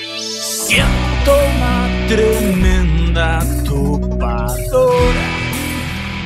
[0.07, 5.27] Siento una tremenda topadora,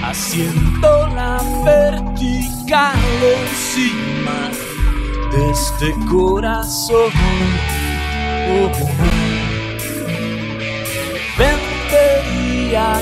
[0.03, 2.95] haciendo la vertical
[3.39, 4.51] encima
[5.31, 7.11] de este corazón.
[8.49, 9.33] Oh, oh, oh.
[11.37, 13.01] Vendería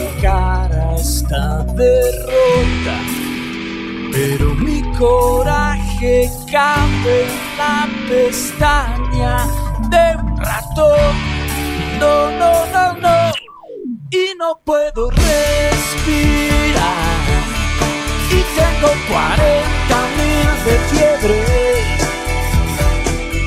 [1.31, 2.99] derrota,
[4.11, 9.47] pero mi coraje cabe en la pestaña
[9.89, 11.15] de un ratón.
[11.99, 13.31] No, no, no, no,
[14.11, 16.81] y no puedo respirar.
[18.29, 21.39] Y tengo 40 mil de fiebre.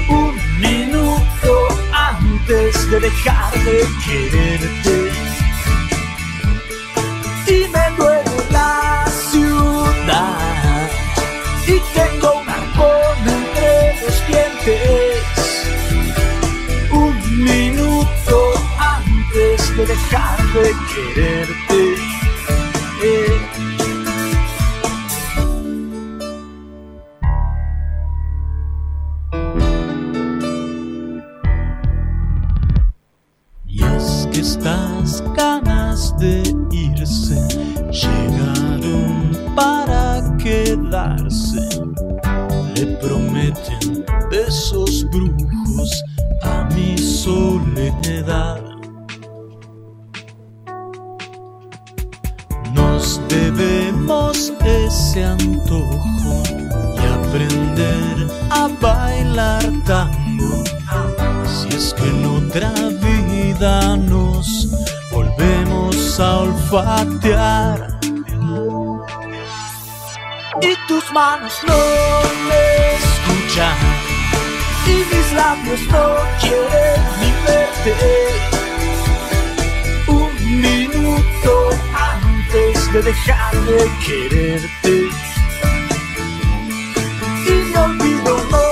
[0.08, 1.52] Un minuto
[1.92, 5.13] antes de dejar de quererte.
[19.94, 21.63] Dejar de quererte.
[54.64, 56.42] Ese antojo
[56.94, 60.64] y aprender a bailar tango.
[61.46, 64.68] Si es que en otra vida nos
[65.10, 67.98] volvemos a olfatear.
[70.60, 71.78] Y tus manos no
[72.48, 73.76] me escuchan.
[74.86, 78.44] Y mis labios no quieren ni verte.
[82.54, 85.08] De dejar de quererte.
[87.46, 88.66] Y me olvido, no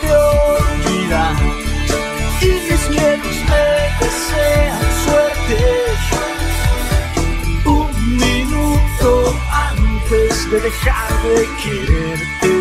[0.00, 1.40] te olvidas.
[2.40, 3.66] Y mis miedos me
[4.00, 5.58] desean suerte.
[7.64, 12.55] Un minuto antes de dejar de quererte.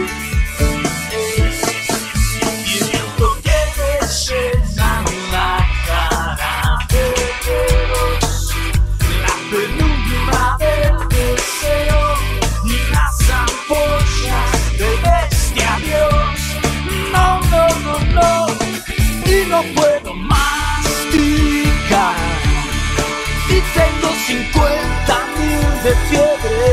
[24.27, 26.69] 50 mil de fiebre.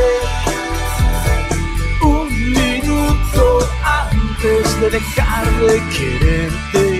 [2.03, 3.45] Un minuto
[3.84, 6.91] antes de dejar de quererte.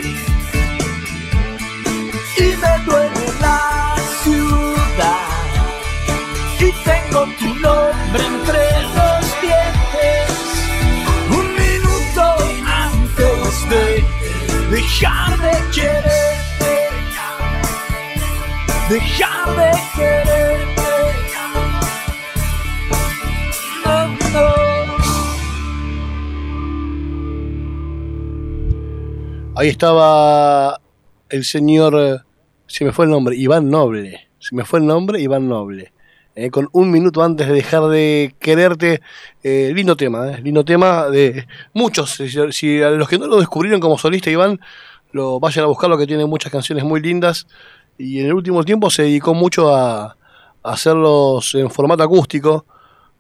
[18.93, 20.82] Dejar de quererte.
[23.86, 24.53] No, no.
[29.57, 30.78] Ahí estaba
[31.30, 32.18] el señor, eh,
[32.66, 34.28] se me fue el nombre, Iván Noble.
[34.38, 35.95] Se me fue el nombre, Iván Noble.
[36.34, 39.01] Eh, con un minuto antes de dejar de quererte.
[39.43, 42.11] eh, lindo tema, eh, lindo tema de muchos.
[42.11, 44.61] Si, si a los que no lo descubrieron como solista, Iván,
[45.12, 47.47] lo vayan a buscarlo, que tiene muchas canciones muy lindas.
[47.99, 50.16] Y en el último tiempo se dedicó mucho a,
[50.62, 52.66] hacerlos en formato acústico.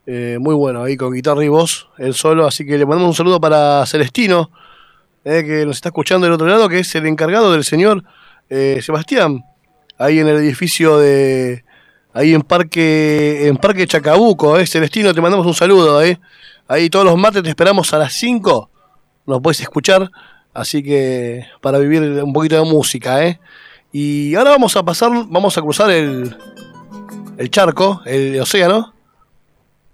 [0.06, 2.46] Eh, muy bueno, ahí con guitarra y voz, él solo.
[2.46, 4.50] Así que le mandamos un saludo para Celestino,
[5.24, 8.02] eh, que nos está escuchando del otro lado, que es el encargado del señor
[8.48, 9.44] eh, Sebastián,
[9.98, 11.64] ahí en el edificio de.
[12.14, 14.66] Ahí en Parque en Parque Chacabuco, eh.
[14.66, 16.20] Celestino, te mandamos un saludo, eh.
[16.68, 18.70] Ahí todos los martes te esperamos a las 5.
[19.26, 20.10] Nos puedes escuchar.
[20.54, 23.40] Así que para vivir un poquito de música, eh.
[23.92, 26.34] Y ahora vamos a pasar, vamos a cruzar el,
[27.36, 28.94] el charco, el océano.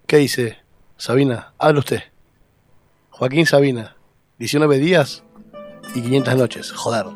[0.07, 0.59] ¿Qué dice
[0.97, 1.53] Sabina?
[1.59, 2.03] Habla usted.
[3.11, 3.97] Joaquín Sabina.
[4.39, 5.25] 19 días
[5.97, 6.73] y 500 noches.
[6.73, 7.07] Joder.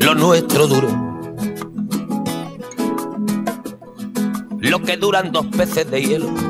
[0.00, 0.88] lo nuestro duro.
[4.58, 6.49] Lo que duran dos peces de hielo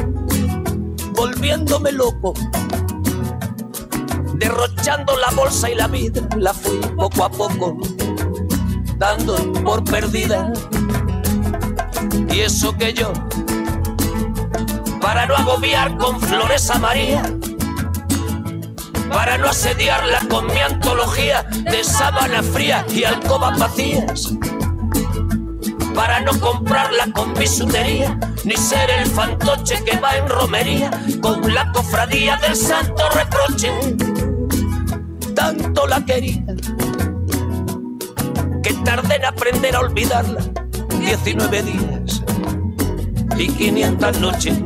[1.21, 2.33] volviéndome loco,
[4.33, 7.77] derrochando la bolsa y la vida, la fui poco a poco,
[8.97, 10.51] dando por perdida.
[12.27, 13.13] Y eso que yo,
[14.99, 17.21] para no agobiar con flores a María,
[19.11, 24.33] para no asediarla con mi antología de sábana fría y alcobas vacías,
[25.93, 31.71] para no comprarla con bisutería, ni ser el fantoche que va en romería con la
[31.71, 33.71] cofradía del santo reproche.
[35.35, 36.43] Tanto la quería
[38.63, 40.41] que tardé en aprender a olvidarla
[40.99, 42.23] 19 días
[43.37, 44.59] y 500 noches.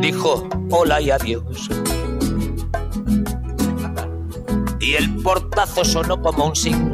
[0.00, 1.70] Dijo hola y adiós.
[4.84, 6.93] y el portazo sonó como un signo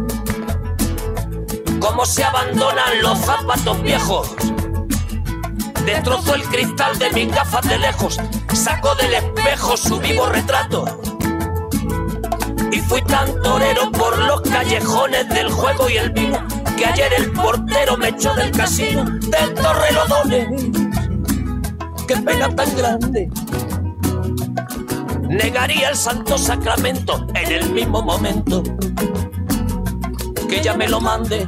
[1.81, 4.33] como se abandonan los zapatos viejos.
[5.85, 8.19] Destrozó el cristal de mis gafas de lejos,
[8.53, 10.85] sacó del espejo su vivo retrato.
[12.71, 16.45] Y fui tan torero por los callejones del juego y el vino
[16.77, 20.47] que ayer el portero me echó del casino del Torrelodones.
[22.07, 23.29] Qué pena tan grande.
[25.21, 28.63] Negaría el santo sacramento en el mismo momento
[30.51, 31.47] que ella me lo mande.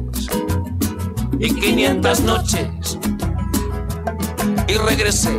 [1.39, 2.99] y 500 noches.
[4.67, 5.29] Y regresé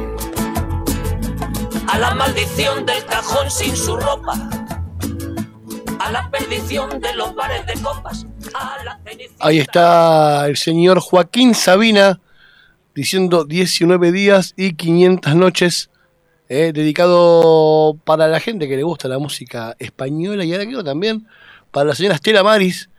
[1.88, 4.34] a la maldición del cajón sin su ropa,
[5.98, 9.00] a la perdición de los bares de copas, a la.
[9.40, 12.20] Ahí está el señor Joaquín Sabina
[12.94, 15.90] diciendo 19 días y 500 noches,
[16.48, 21.26] eh, dedicado para la gente que le gusta la música española y ahora creo también
[21.70, 22.90] para la señora Estela Maris,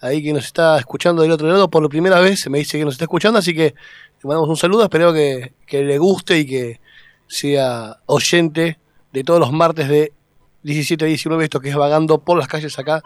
[0.00, 2.84] ahí que nos está escuchando del otro lado por primera vez, se me dice que
[2.84, 3.74] nos está escuchando, así que
[4.22, 6.80] le mandamos un saludo, espero que, que le guste y que
[7.26, 8.78] sea oyente
[9.12, 10.12] de todos los martes de
[10.62, 13.02] 17 a 19, esto que es vagando por las calles acá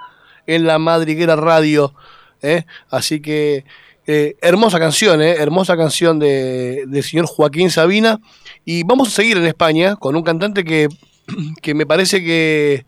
[0.47, 1.95] en la Madriguera Radio.
[2.40, 2.64] ¿eh?
[2.90, 3.64] Así que
[4.07, 5.36] eh, hermosa canción, ¿eh?
[5.38, 8.20] hermosa canción de, del señor Joaquín Sabina.
[8.64, 10.88] Y vamos a seguir en España con un cantante que,
[11.62, 12.84] que me parece que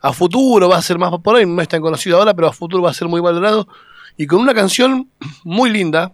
[0.00, 2.52] a futuro va a ser más por ahí, no es tan conocido ahora, pero a
[2.52, 3.68] futuro va a ser muy valorado.
[4.16, 5.10] Y con una canción
[5.44, 6.12] muy linda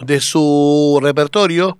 [0.00, 1.78] de su repertorio,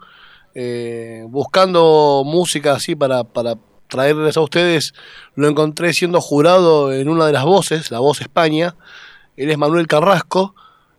[0.55, 3.57] eh, buscando música así para, para
[3.89, 4.95] traerles a ustedes,
[5.35, 8.77] lo encontré siendo jurado en una de las voces, la voz España.
[9.37, 10.55] Él es Manuel Carrasco,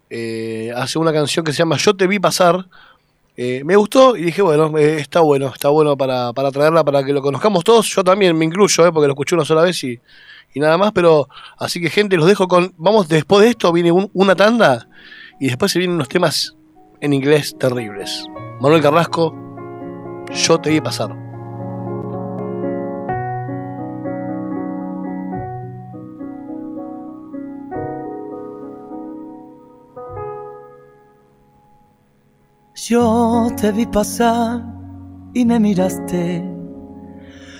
[0.09, 2.68] eh, hace una canción que se llama Yo te vi pasar.
[3.38, 7.03] Eh, me gustó y dije, bueno, eh, está bueno, está bueno para, para traerla, para
[7.03, 7.88] que lo conozcamos todos.
[7.88, 9.99] Yo también me incluyo, eh, porque lo escuché una sola vez y,
[10.53, 10.91] y nada más.
[10.91, 11.27] Pero
[11.57, 12.73] así que, gente, los dejo con.
[12.77, 14.88] Vamos, después de esto viene un- una tanda
[15.39, 16.55] y después se vienen unos temas
[16.99, 18.25] en inglés terribles.
[18.59, 19.34] Manuel Carrasco,
[20.34, 21.09] Yo te vi pasar.
[32.89, 34.63] Yo te vi pasar
[35.36, 36.43] y me miraste.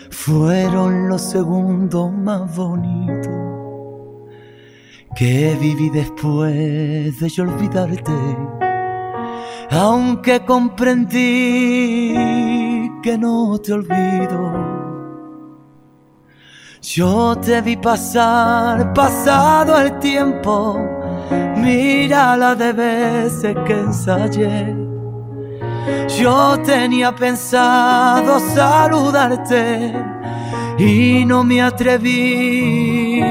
[0.10, 3.28] Fueron los segundos más bonitos
[5.16, 8.12] que viví después de yo olvidarte.
[9.70, 12.16] Aunque comprendí
[13.04, 14.54] que no te olvido.
[16.82, 20.80] Yo te vi pasar, pasado el tiempo.
[21.58, 24.91] Mira la de veces que ensayé.
[26.20, 29.94] Yo tenía pensado saludarte
[30.78, 33.24] y no me atreví.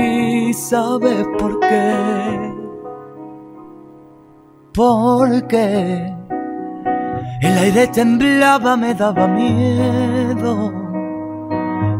[0.54, 2.54] ¿Sabes por qué?
[4.72, 6.12] Porque
[7.40, 10.72] el aire temblaba, me daba miedo.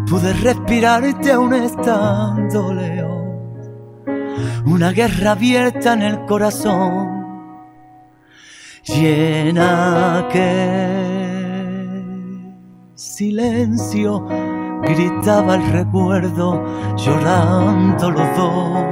[0.08, 3.10] Pude respirarte aún estando lejos.
[4.66, 7.19] Una guerra abierta en el corazón
[8.84, 11.00] llena que
[12.94, 14.26] silencio
[14.82, 16.64] gritaba el recuerdo
[16.96, 18.84] llorando los dos.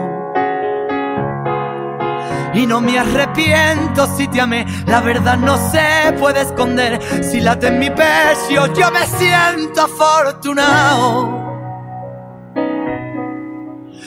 [2.54, 7.00] Y no me arrepiento si te amé la verdad no se puede esconder.
[7.22, 11.47] Si late en mi pecho yo me siento afortunado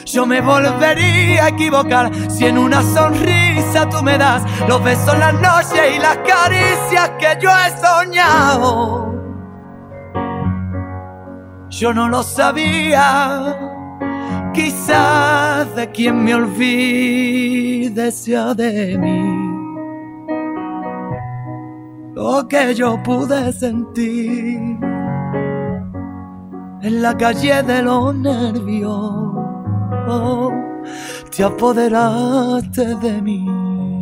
[0.06, 5.20] yo me volvería a equivocar si en una sonrisa tú me das los besos en
[5.20, 9.12] la noche y las caricias que yo he soñado.
[11.70, 13.58] Yo no lo sabía,
[14.54, 19.52] Quizás de quien me olvide sea de mí
[22.14, 24.78] lo que yo pude sentir
[26.82, 29.31] en la calle de los nervios.
[31.36, 34.02] Te apoderaste de mí.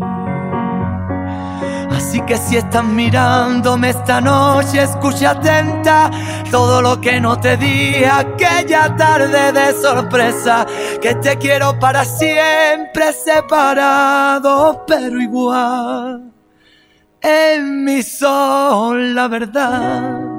[1.92, 6.10] Así que si estás mirándome esta noche, escucha atenta
[6.50, 10.66] todo lo que no te di aquella tarde de sorpresa.
[11.02, 16.32] Que te quiero para siempre separados, pero igual.
[17.22, 20.30] En mi son la verdad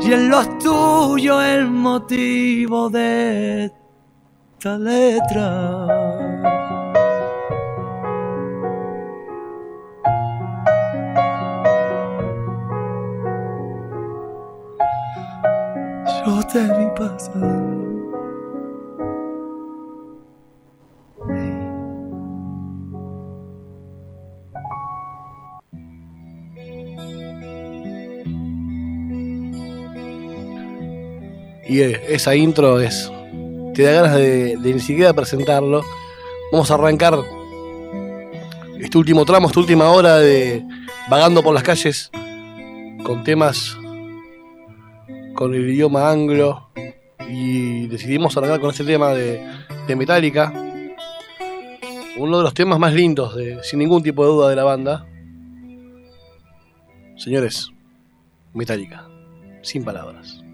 [0.00, 3.70] y en los tuyos el motivo de
[4.58, 5.86] esta letra.
[16.26, 17.78] Yo te vi pasar.
[31.70, 33.12] Y eh, esa intro es.
[33.78, 35.84] Te da ganas de, ni siquiera presentarlo.
[36.50, 37.14] Vamos a arrancar
[38.80, 40.64] este último tramo, esta última hora de
[41.08, 42.10] vagando por las calles
[43.04, 43.78] con temas
[45.36, 46.70] con el idioma anglo.
[47.28, 49.46] Y decidimos arrancar con este tema de,
[49.86, 50.52] de Metallica.
[52.16, 55.06] Uno de los temas más lindos, de, sin ningún tipo de duda, de la banda.
[57.16, 57.70] Señores,
[58.54, 59.06] Metallica.
[59.62, 60.47] Sin palabras.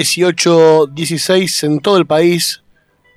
[0.00, 2.62] 18-16 en todo el país.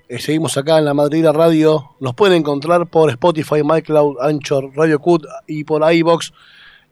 [0.10, 1.96] Eh, seguimos acá en la Madrid Radio.
[2.02, 6.34] Nos pueden encontrar por Spotify, MyCloud, Anchor, Radio Cut y por iBox.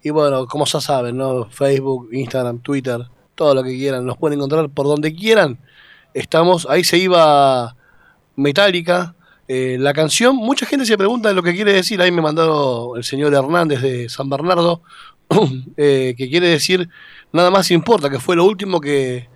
[0.02, 1.50] Y bueno, como ya saben, ¿no?
[1.50, 3.02] Facebook, Instagram, Twitter,
[3.36, 4.06] todo lo que quieran.
[4.06, 5.60] Nos pueden encontrar por donde quieran.
[6.14, 7.76] Estamos, ahí se iba
[8.38, 9.14] Metallica.
[9.50, 12.02] Eh, la canción, mucha gente se pregunta lo que quiere decir.
[12.02, 14.84] Ahí me mandó el señor Hernández de San Bernardo,
[15.76, 16.88] eh, que quiere decir
[17.34, 19.28] nada más importa, que fue lo último que,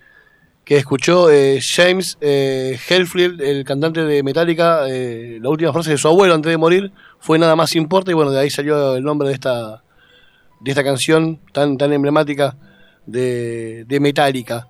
[0.65, 6.07] que escuchó eh, James eh, el cantante de Metallica, eh, la última frase de su
[6.07, 9.27] abuelo antes de morir fue nada más importa y bueno, de ahí salió el nombre
[9.27, 9.83] de esta
[10.59, 12.57] de esta canción tan tan emblemática
[13.05, 14.67] de, de Metallica.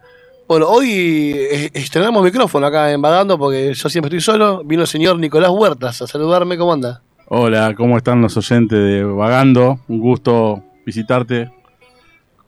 [0.48, 4.64] Bueno, hoy eh, estrenamos micrófono acá en Vagando porque yo siempre estoy solo.
[4.64, 7.02] Vino el señor Nicolás Huertas a saludarme, ¿cómo anda?
[7.30, 9.80] Hola, ¿cómo están los oyentes de Vagando?
[9.88, 11.50] Un gusto visitarte.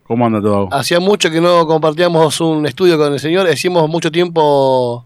[0.08, 0.70] ¿Cómo anda todo?
[0.72, 5.05] Hacía mucho que no compartíamos un estudio con el señor, hicimos mucho tiempo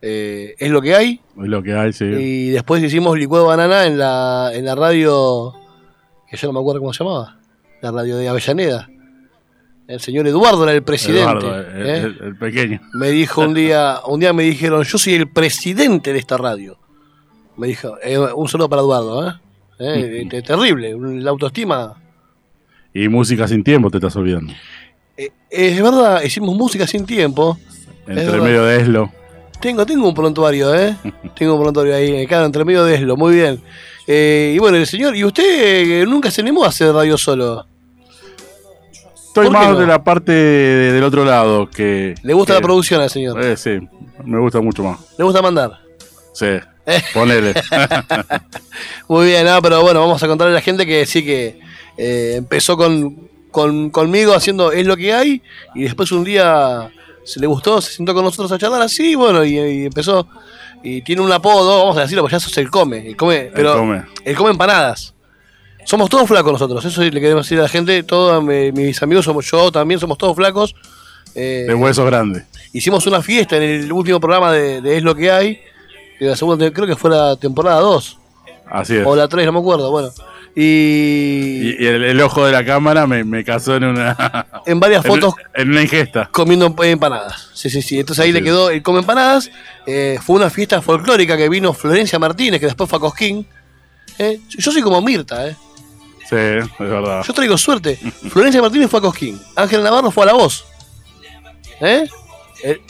[0.00, 1.20] eh, Es lo que hay.
[1.42, 2.04] Es lo que hay, sí.
[2.04, 5.52] Y después hicimos Licuado Banana en la, en la radio,
[6.30, 7.38] que yo no me acuerdo cómo se llamaba,
[7.82, 8.88] la radio de Avellaneda.
[9.88, 11.46] El señor Eduardo era el presidente.
[11.46, 11.98] Eduardo, el, ¿eh?
[12.00, 12.80] el- el pequeño.
[12.94, 16.76] Me dijo un día, un día me dijeron, yo soy el presidente de esta radio.
[17.56, 19.32] Me dijo, eh, un saludo para Eduardo, ¿eh?
[19.78, 21.94] Eh, te- terrible, la autoestima.
[22.98, 24.54] Y música sin tiempo te estás olvidando.
[25.18, 27.58] Eh, es verdad, hicimos música sin tiempo.
[28.06, 29.12] Entre medio de Eslo.
[29.60, 30.96] Tengo, tengo un prontuario, ¿eh?
[31.38, 33.60] tengo un prontuario ahí, eh, claro, entre medio de Eslo, muy bien.
[34.06, 37.66] Eh, y bueno, el señor, ¿y usted eh, nunca se animó a hacer radio solo?
[39.12, 39.78] Estoy ¿Por qué más no?
[39.80, 42.14] de la parte de- del otro lado que.
[42.22, 43.44] ¿Le gusta que- la producción al señor?
[43.44, 43.78] Eh, sí,
[44.24, 45.00] me gusta mucho más.
[45.18, 45.72] ¿Le gusta mandar?
[46.32, 46.46] Sí,
[47.12, 47.52] ponele.
[49.08, 51.60] Muy bien, ah, pero bueno, vamos a contarle a la gente que sí que
[51.98, 55.42] eh, empezó con, con- conmigo haciendo Es lo que hay
[55.74, 56.90] y después un día
[57.24, 60.28] se le gustó, se sentó con nosotros a charlar así, bueno, y, y empezó.
[60.82, 63.72] Y tiene un apodo, vamos a decirlo, porque ya sos el come, el come, pero
[63.72, 64.02] El come.
[64.24, 65.12] el come empanadas.
[65.84, 69.24] Somos todos flacos nosotros, eso le queremos decir a la gente, todos mi- mis amigos
[69.24, 70.74] somos yo también, somos todos flacos.
[71.34, 72.44] Eh, de huesos grandes.
[72.72, 75.60] hicimos una fiesta en el último programa de, de Es lo que hay,
[76.18, 78.18] que la segunda, creo que fue la temporada 2.
[78.66, 79.06] Así es.
[79.06, 80.10] O la 3, no me acuerdo, bueno.
[80.58, 84.46] Y, el, el ojo de la cámara me, me casó en una.
[84.66, 86.30] en varias fotos En, una ingesta.
[86.32, 87.50] comiendo empanadas.
[87.52, 88.00] Sí, sí, sí.
[88.00, 89.50] Entonces ahí le quedó el come empanadas.
[89.86, 93.46] Eh, fue una fiesta folclórica que vino Florencia Martínez, que después fue a Cosquín.
[94.18, 95.56] Eh, yo soy como Mirta, ¿eh?
[96.28, 97.22] Sí, es verdad.
[97.22, 97.96] Yo traigo suerte.
[98.30, 99.38] Florencia Martínez fue a Cosquín.
[99.56, 100.64] Ángel Navarro fue a La Voz.
[101.82, 102.08] ¿Eh?
[102.64, 102.80] Eh,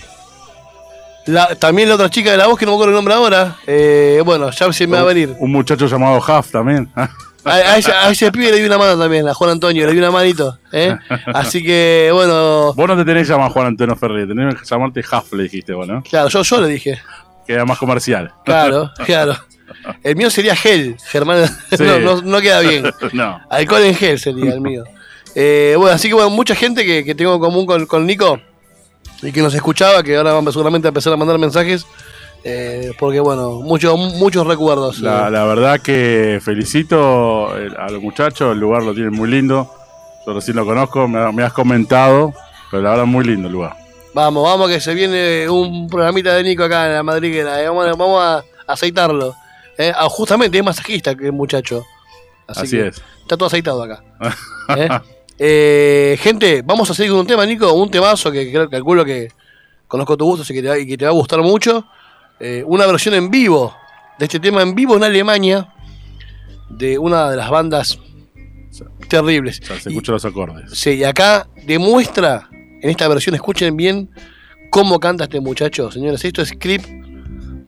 [1.26, 3.56] la- también la otra chica de La Voz, que no me acuerdo el nombre ahora.
[3.66, 5.34] eh, bueno, ya se me va a venir.
[5.40, 6.88] Un muchacho llamado Huff también.
[7.46, 9.92] A, a ese, a ese pibe le di una mano también, a Juan Antonio, le
[9.92, 10.58] di una manito.
[10.72, 10.96] ¿eh?
[11.32, 15.00] Así que, bueno, Vos no te tenés que llamar Juan Antonio Ferrer, tenés que llamarte
[15.00, 16.02] Huff, le dijiste, bueno.
[16.08, 17.00] claro, yo, yo le dije.
[17.46, 18.32] Queda más comercial.
[18.44, 19.36] Claro, claro.
[20.02, 21.46] El mío sería gel, Germán.
[21.70, 21.84] Sí.
[21.84, 22.90] No, no, no queda bien.
[23.12, 23.40] no.
[23.48, 24.84] Alcohol en gel sería el mío.
[25.34, 28.40] Eh, bueno, así que bueno, mucha gente que, que tengo en común con, con Nico
[29.22, 31.86] y que nos escuchaba, que ahora vamos seguramente a empezar a mandar mensajes.
[32.48, 35.00] Eh, porque bueno, muchos muchos recuerdos.
[35.00, 35.30] La, eh.
[35.32, 39.68] la verdad que felicito el- a los muchachos, el lugar lo tienen muy lindo.
[40.26, 42.32] Yo recién lo conozco, me, me has comentado,
[42.70, 43.76] pero la verdad muy lindo el lugar.
[44.14, 47.60] Vamos, vamos que se viene un programita de Nico acá en la madriguera.
[47.62, 47.68] eh.
[47.68, 49.34] Vamos, vamos a aceitarlo.
[49.78, 49.92] eh.
[49.94, 51.84] Ah, justamente es masajista que el muchacho.
[52.46, 53.02] Así que es.
[53.22, 54.02] Está todo aceitado acá.
[54.76, 54.88] ¿eh?
[55.38, 59.28] Eh, gente, vamos a seguir con un tema, Nico, un temazo que creo, calculo que
[59.86, 61.84] conozco tu gusto así que te va- y que te va a gustar mucho.
[62.38, 63.74] Eh, una versión en vivo
[64.18, 65.72] de este tema en vivo en Alemania
[66.68, 67.98] de una de las bandas
[69.08, 69.60] terribles.
[69.62, 70.70] O sea, se escuchan los acordes.
[70.72, 74.10] Sí, y acá demuestra, en esta versión, escuchen bien
[74.70, 76.24] cómo canta este muchacho, señores.
[76.24, 76.82] Esto es Clip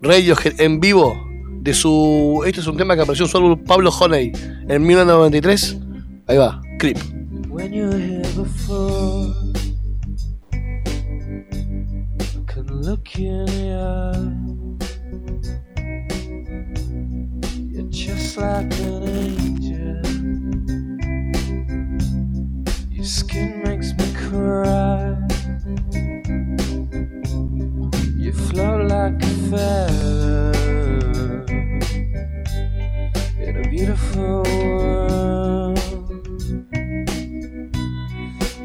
[0.02, 1.28] Radiohead en vivo
[1.60, 2.42] de su.
[2.46, 4.32] Este es un tema que apareció en su álbum Pablo Honey
[4.68, 5.78] en 1993.
[6.26, 6.98] Ahí va, Clip.
[7.48, 9.34] When you here before,
[10.52, 14.37] I can look you in the eye.
[18.40, 20.00] Like an angel.
[22.90, 25.16] Your skin makes me cry.
[28.16, 30.52] You float like a feather
[33.40, 35.78] in a beautiful world.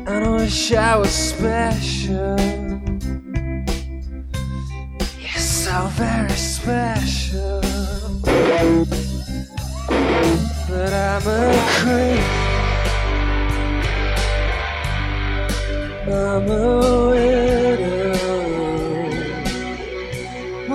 [0.07, 2.37] I wish I was special.
[5.19, 7.61] You're so very special.
[10.69, 11.39] But I'm a
[11.77, 12.25] creep.
[16.07, 18.03] I'm a widow.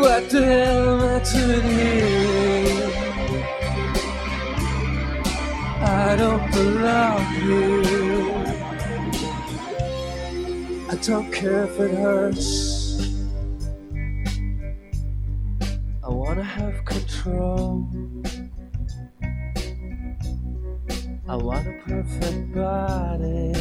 [0.00, 1.78] What the hell am I to do?
[5.80, 7.88] I don't belong here.
[10.90, 12.48] I don't care if it hurts.
[16.02, 17.86] I wanna have control.
[21.30, 23.52] I want a perfect body.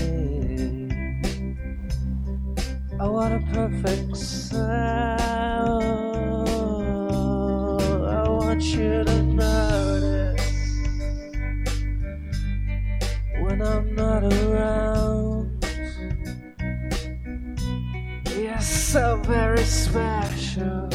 [2.97, 5.19] I want a perfect sound.
[8.07, 10.79] I want you to notice
[13.41, 15.65] when I'm not around.
[18.33, 20.87] You're so very special.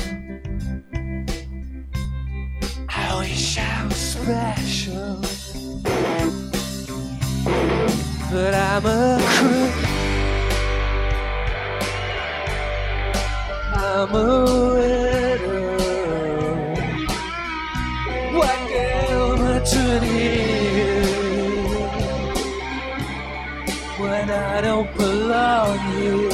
[2.88, 5.22] I wish I was special.
[7.44, 9.74] But I'm a crook.
[13.74, 15.76] I'm a widow.
[18.36, 19.60] What am I
[20.04, 21.02] you
[23.98, 26.31] when I don't belong here?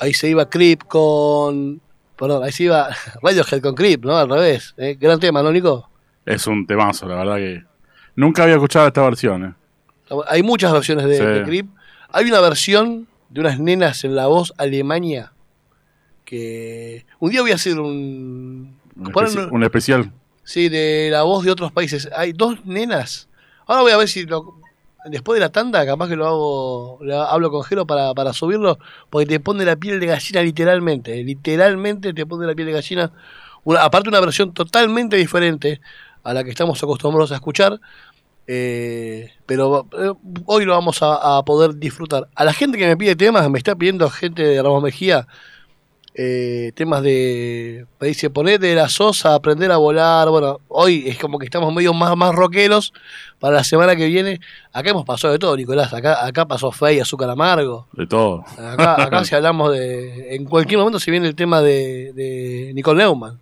[0.00, 1.80] Ahí se iba Creep con.
[2.16, 2.88] Perdón, ahí se iba
[3.22, 4.16] Radiohead con Creep, ¿no?
[4.16, 4.74] Al revés.
[4.76, 4.96] ¿eh?
[5.00, 5.88] Gran tema, ¿no, Nico?
[6.26, 7.64] Es un temazo, la verdad que.
[8.16, 9.54] Nunca había escuchado esta versión, ¿eh?
[10.26, 11.24] Hay muchas versiones de, Sí.
[11.24, 11.66] de Creep.
[12.10, 15.32] Hay una versión de unas nenas en la voz Alemania
[16.24, 17.04] que.
[17.18, 18.76] Un día voy a hacer un.
[18.96, 20.12] Un, poner especi- un- un especial.
[20.44, 22.08] Sí, de la voz de otros países.
[22.16, 23.28] Hay dos nenas.
[23.66, 24.58] Ahora voy a ver si lo-
[25.10, 28.78] después de la tanda, capaz que lo hago, le hablo con Jero para, para subirlo,
[29.10, 31.22] porque te pone la piel de gallina literalmente.
[31.24, 33.12] Literalmente te pone la piel de gallina.
[33.80, 35.80] Aparte una versión totalmente diferente
[36.24, 37.80] a la que estamos acostumbrados a escuchar.
[38.46, 40.12] eh, pero eh,
[40.46, 42.28] hoy lo vamos a, a poder disfrutar.
[42.34, 45.26] A la gente que me pide temas, me está pidiendo gente de Ramos Mejía,
[46.20, 47.86] eh, temas de.
[48.00, 50.28] Me dice, ponete de la sosa, aprender a volar.
[50.30, 52.92] Bueno, hoy es como que estamos medio más, más rockeros.
[53.38, 54.40] Para la semana que viene,
[54.72, 55.94] acá hemos pasado de todo, Nicolás.
[55.94, 57.86] Acá, acá pasó Fey, Azúcar Amargo.
[57.92, 58.44] De todo.
[58.58, 60.34] Acá, acá si hablamos de.
[60.34, 63.38] En cualquier momento se viene el tema de, de Nicole Neumann.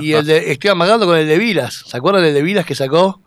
[0.00, 0.50] Y el de.
[0.50, 1.84] Estoy amagando con el de Vilas.
[1.86, 3.20] ¿Se acuerdan del de Vilas que sacó?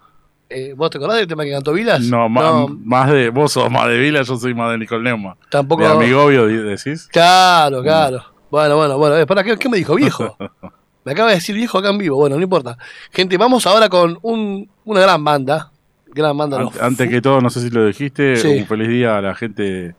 [0.49, 2.01] Eh, ¿Vos te acordás del tema que cantó Vilas?
[2.01, 3.29] No, más, más de.
[3.29, 5.35] Vos sos más de Vila, yo soy más de Nicole Neumann.
[5.49, 7.07] Tampoco- De Amigovio, di- decís.
[7.09, 8.25] Claro, claro.
[8.51, 9.15] Bueno, bueno, bueno.
[9.17, 10.35] Eh, ¿Para qué, qué me dijo viejo?
[11.03, 12.17] Me acaba de decir viejo acá en vivo.
[12.17, 12.77] Bueno, no importa.
[13.11, 15.71] Gente, vamos ahora con un, una gran banda.
[16.13, 16.59] Gran banda.
[16.59, 18.47] los Ante- Antes que todo, no sé si lo dijiste, Sí.
[18.59, 19.95] un feliz día a la gente de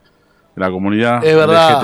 [0.55, 1.83] la comunidad Es verdad.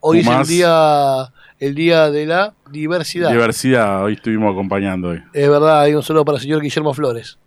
[0.00, 3.30] Hoy es el día, el día de la diversidad.
[3.30, 5.22] Diversidad, hoy estuvimos acompañando hoy.
[5.34, 7.38] Es verdad, hay un saludo para el señor Guillermo Flores.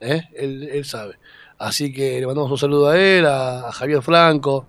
[0.00, 0.24] ¿eh?
[0.36, 1.14] Él, él sabe.
[1.58, 4.66] Así que le mandamos un saludo a él, a, a Javier Franco.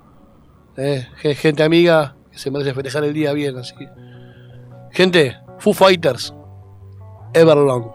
[0.77, 1.05] ¿eh?
[1.17, 3.57] Gen- Gente amiga que se merece festejar el día bien.
[3.57, 3.75] Así
[4.91, 6.33] Gente, Foo Fighters,
[7.33, 7.91] Everlong.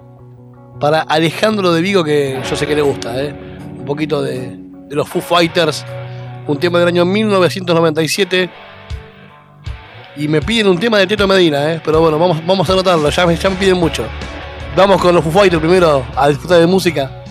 [0.81, 3.23] Para Alejandro de Vigo, que yo sé que le gusta.
[3.23, 3.35] ¿eh?
[3.79, 4.57] Un poquito de,
[4.89, 5.85] de los Foo Fighters.
[6.47, 8.51] Un tema del año 1997.
[10.17, 11.81] Y me piden un tema de Teto Medina, ¿eh?
[11.85, 14.07] pero bueno, vamos, vamos a anotarlo, ya ya me piden mucho.
[14.75, 17.25] Vamos con los Foo Fighters primero a disfrutar de música.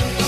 [0.00, 0.21] Of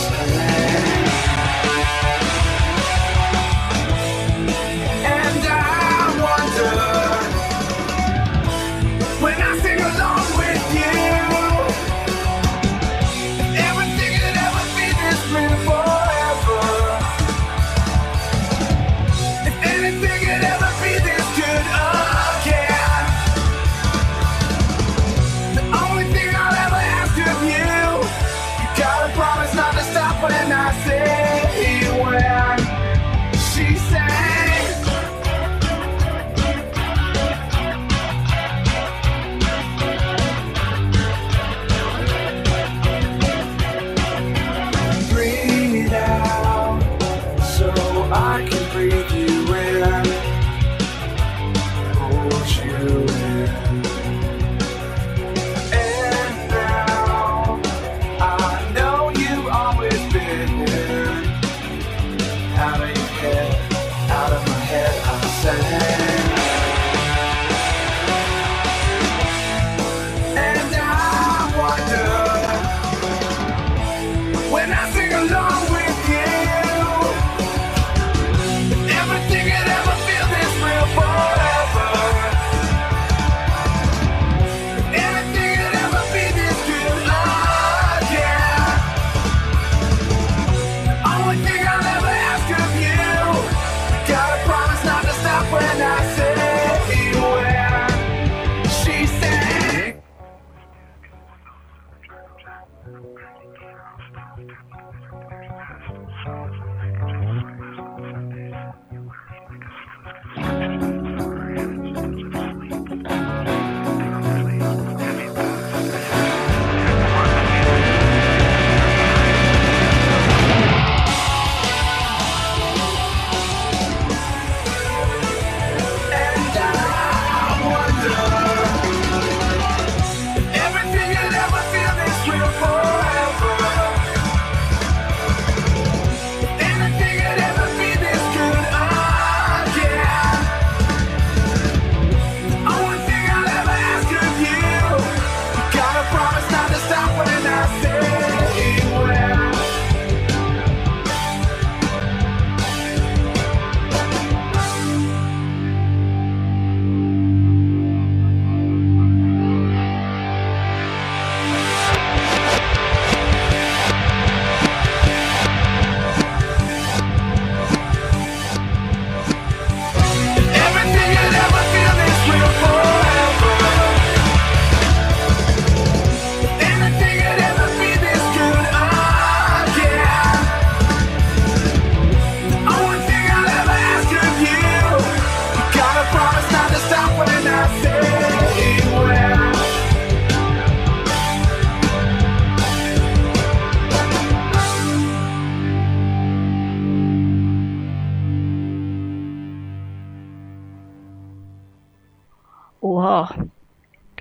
[203.05, 203.29] Wow,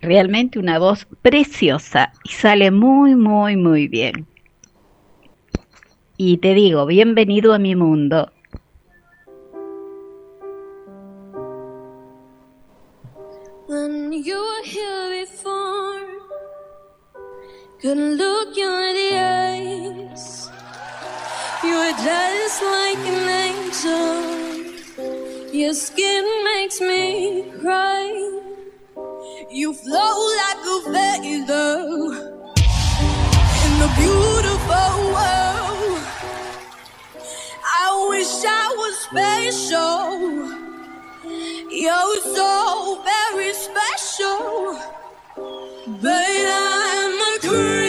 [0.01, 4.27] realmente una voz preciosa y sale muy, muy, muy bien.
[6.17, 8.29] Y te digo, bienvenido a mi mundo.
[13.69, 16.05] When you were here before,
[17.81, 20.51] couldn't look you in the eyes.
[21.63, 24.33] You were just like an angel.
[25.53, 28.52] Your skin makes me cry.
[29.49, 31.79] You flow like a feather
[33.65, 36.01] in the beautiful world.
[37.63, 40.09] I wish I was special.
[41.69, 44.79] You're so very special,
[46.01, 47.82] but I'm a creep.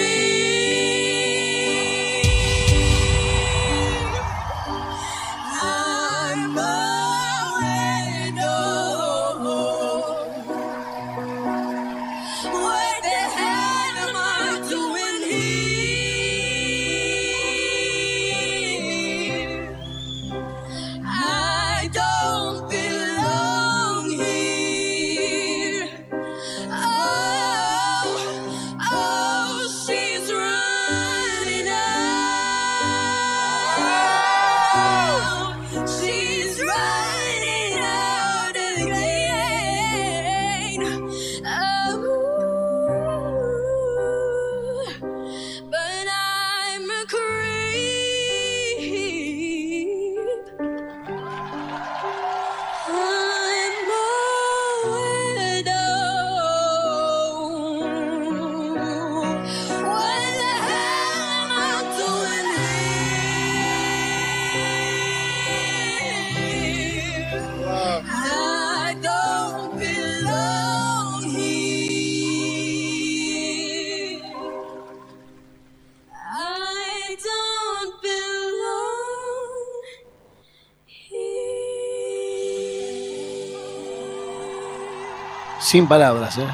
[85.74, 86.46] Sin palabras, ¿eh?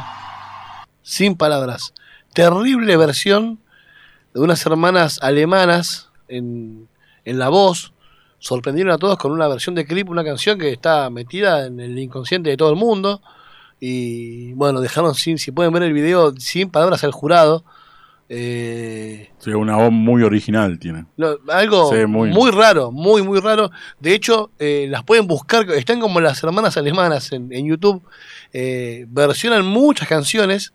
[1.03, 1.93] Sin palabras.
[2.33, 3.61] Terrible versión
[4.33, 6.89] de unas hermanas alemanas en,
[7.27, 7.93] en la voz.
[8.39, 11.99] Sorprendieron a todos con una versión de clip, una canción que está metida en el
[11.99, 13.21] inconsciente de todo el mundo.
[13.79, 17.63] Y bueno, dejaron sin, si pueden ver el video, sin palabras al jurado.
[18.33, 21.05] Eh, Sí, una voz muy original tiene.
[21.17, 22.53] no, algo Sí, muy- muy.
[22.53, 23.71] raro, muy, muy raro.
[23.99, 28.03] De hecho, eh, las pueden buscar, están como las hermanas alemanas en, en YouTube.
[28.53, 30.73] eh, versionan muchas canciones.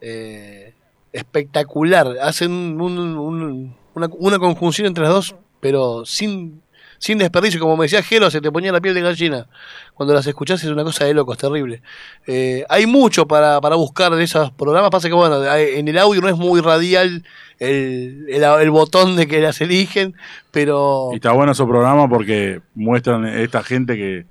[0.00, 0.74] eh,
[1.12, 2.16] espectacular.
[2.20, 6.60] Hacen un- un- una, una conjunción entre las dos, pero sin,
[6.98, 7.60] sin desperdicio.
[7.60, 9.46] Como me decía Jero, se te ponía la piel de gallina.
[9.94, 11.82] Cuando las escuchás es una cosa de locos, terrible.
[12.26, 14.90] Eh, hay mucho para, para buscar de esos programas.
[14.90, 17.24] Pasa que, bueno, en el audio no es muy radial
[17.58, 20.14] el, el, el botón de que las eligen,
[20.50, 24.26] pero Y está bueno ese programa porque muestran esta gente que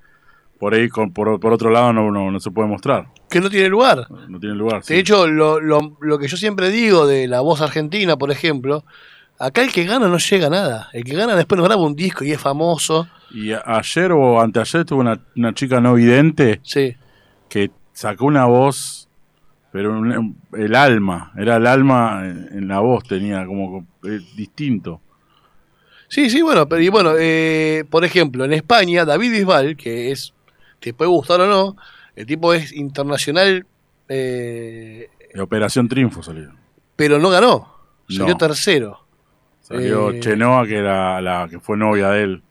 [0.59, 3.07] por ahí, con- por, por otro lado, no, no, no se puede mostrar.
[3.29, 4.07] que no tiene lugar.
[4.29, 4.83] No tiene lugar.
[4.83, 4.93] sí.
[4.93, 8.85] De hecho, lo, lo, lo que yo siempre digo de la voz argentina, por ejemplo,
[9.39, 10.89] acá el que gana no llega a nada.
[10.93, 13.07] El que gana después nos graba un disco y es famoso.
[13.31, 16.61] Y ayer o anteayer tuve una, una chica no vidente
[17.49, 19.07] que sacó una voz,
[19.71, 25.01] pero un- el alma, era el alma en, en la voz, tenía como eh, distinto.
[26.07, 30.33] Sí, sí, bueno, pero y bueno, eh, por ejemplo, en España, David Bisbal, que es,
[30.79, 31.75] te puede gustar o no,
[32.15, 33.65] el tipo es internacional,
[34.07, 36.51] eh, De Operación Triunfo salió.
[36.95, 37.73] pero no ganó.
[38.07, 38.37] Salió No.
[38.37, 39.04] tercero.
[39.67, 42.43] Salió Eh, Chenoa, que era la que fue novia de él.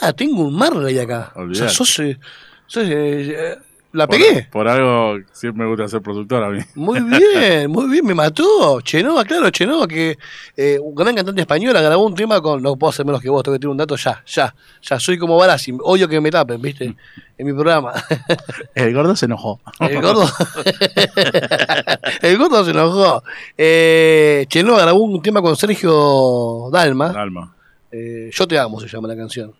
[0.00, 1.30] Ah, tengo un Marley acá.
[1.32, 1.72] O sea, Olvidate.
[1.74, 2.18] sos, eh,
[2.66, 3.58] sos, eh,
[3.92, 4.48] la Por- pegué.
[4.50, 6.60] Por, algo siempre me gusta ser productor a mí.
[6.74, 8.80] Muy bien, muy bien, me mató.
[8.80, 10.16] Chenoa, claro, Chenoa, que
[10.56, 12.62] eh, un gran cantante española, grabó un tema con.
[12.62, 14.98] No puedo hacer menos que vos, tengo que tener un dato ya, ya, ya.
[14.98, 16.94] Soy como Barassi, odio que me tapen, ¿viste?
[17.36, 17.92] En mi programa.
[18.74, 19.60] El gordo se enojó.
[19.80, 20.26] El gordo.
[22.22, 23.22] el gordo se enojó.
[23.58, 27.08] Eh, Chenoa grabó un tema con Sergio Dalma.
[27.12, 27.54] Dalma.
[27.90, 29.52] Eh, Yo te amo, se llama la canción.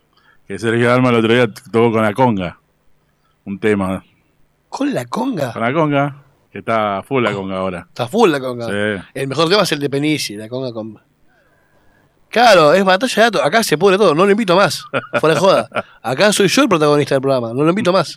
[0.46, 2.58] Que Sergio Dalma el otro día tocó con la conga.
[3.44, 4.04] Un tema.
[4.72, 5.52] ¿Con la conga?
[5.52, 6.22] Con la conga.
[6.50, 7.86] Que está full la conga ahora.
[7.90, 8.66] Está full la conga.
[8.66, 9.04] Sí.
[9.12, 10.98] El mejor tema es el de Penici, la conga con.
[12.30, 13.42] Claro, es batalla de datos.
[13.44, 14.82] Acá se pudre todo, no lo invito más.
[15.20, 15.68] Fuera de joda.
[16.00, 18.16] Acá soy yo el protagonista del programa, no lo invito más.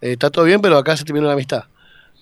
[0.00, 1.64] Eh, está todo bien, pero acá se terminó la amistad.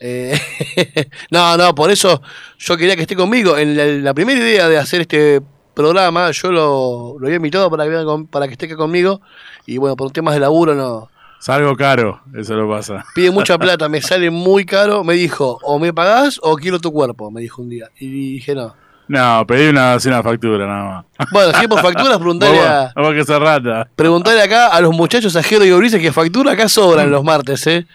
[0.00, 0.38] Eh,
[1.30, 2.20] no, no, por eso
[2.58, 3.56] yo quería que esté conmigo.
[3.56, 5.40] En la, la primera idea de hacer este
[5.72, 9.22] programa, yo lo, lo había invitado para que, para que esté acá conmigo.
[9.64, 11.08] Y bueno, por temas de laburo no.
[11.44, 13.04] Salgo caro, eso lo pasa.
[13.14, 15.04] Pide mucha plata, me sale muy caro.
[15.04, 17.90] Me dijo, o me pagás o quiero tu cuerpo, me dijo un día.
[17.98, 18.74] Y dije, no.
[19.08, 21.28] No, pedí una, una factura nada más.
[21.30, 23.86] Bueno, si es por facturas, preguntale a, Vamos que ser rata.
[23.94, 27.66] preguntale acá a los muchachos, a Jero y Ulises, que factura acá sobran los martes,
[27.66, 27.86] ¿eh?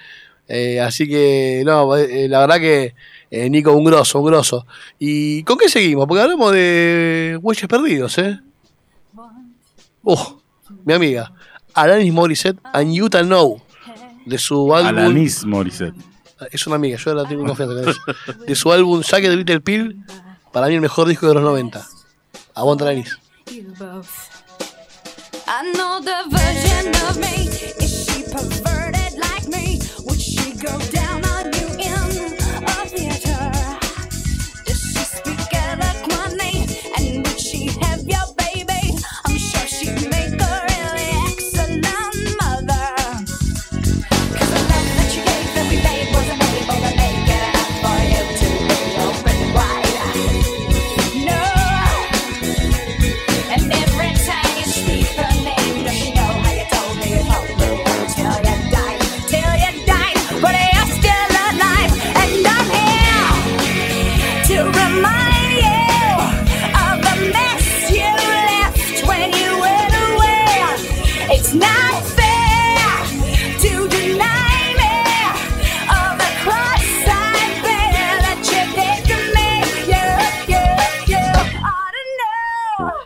[0.47, 2.93] Eh, así que, no, eh, la verdad que
[3.31, 4.67] eh, Nico, un grosso, un grosso.
[4.99, 6.05] ¿Y con qué seguimos?
[6.05, 8.39] Porque hablamos de huellas perdidos, ¿eh?
[10.03, 10.39] Uh,
[10.85, 11.31] mi amiga,
[11.73, 13.61] Alanis Morissette and You Can Know,
[14.25, 14.97] de su álbum...
[14.97, 15.95] Alanis Morissette.
[16.51, 17.93] Es una amiga, yo la tengo confianza.
[18.47, 20.03] De su álbum Jack the Little Pill,
[20.53, 21.85] para mí el mejor disco de los 90.
[22.55, 23.17] Aguanta Alanis.
[25.51, 27.47] I know the version of me.
[27.79, 29.79] Is she perverted like me?
[30.05, 30.98] Would she go down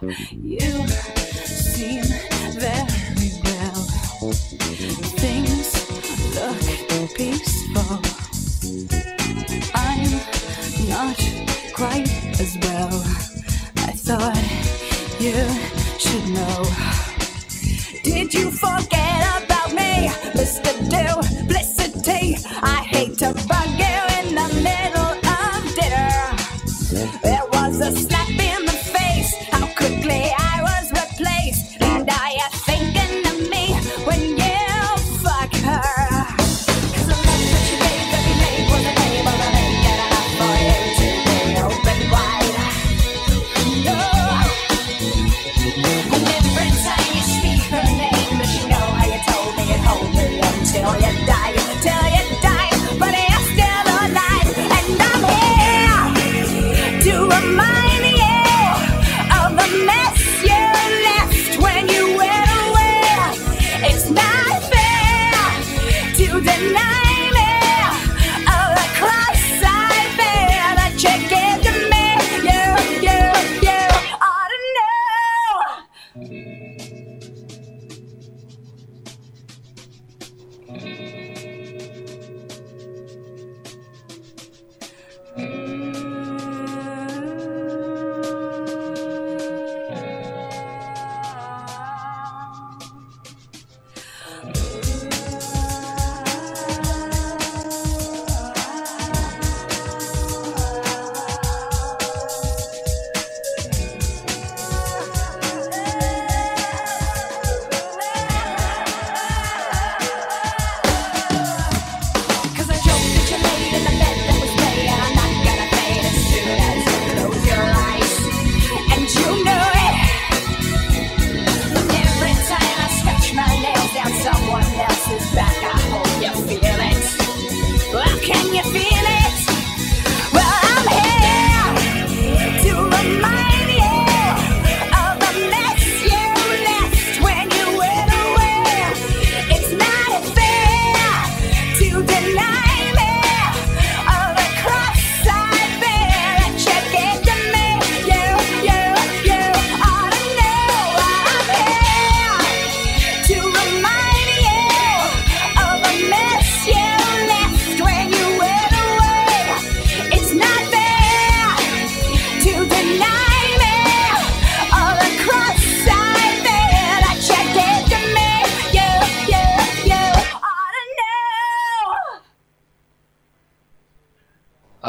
[0.03, 2.03] You seem
[2.51, 3.84] very well.
[5.15, 5.69] Things
[6.35, 8.01] look peaceful.
[9.73, 10.11] I'm
[10.89, 11.17] not
[11.73, 12.09] quite
[12.41, 13.01] as well.
[13.77, 14.35] I thought
[15.21, 15.35] you
[15.97, 17.12] should know.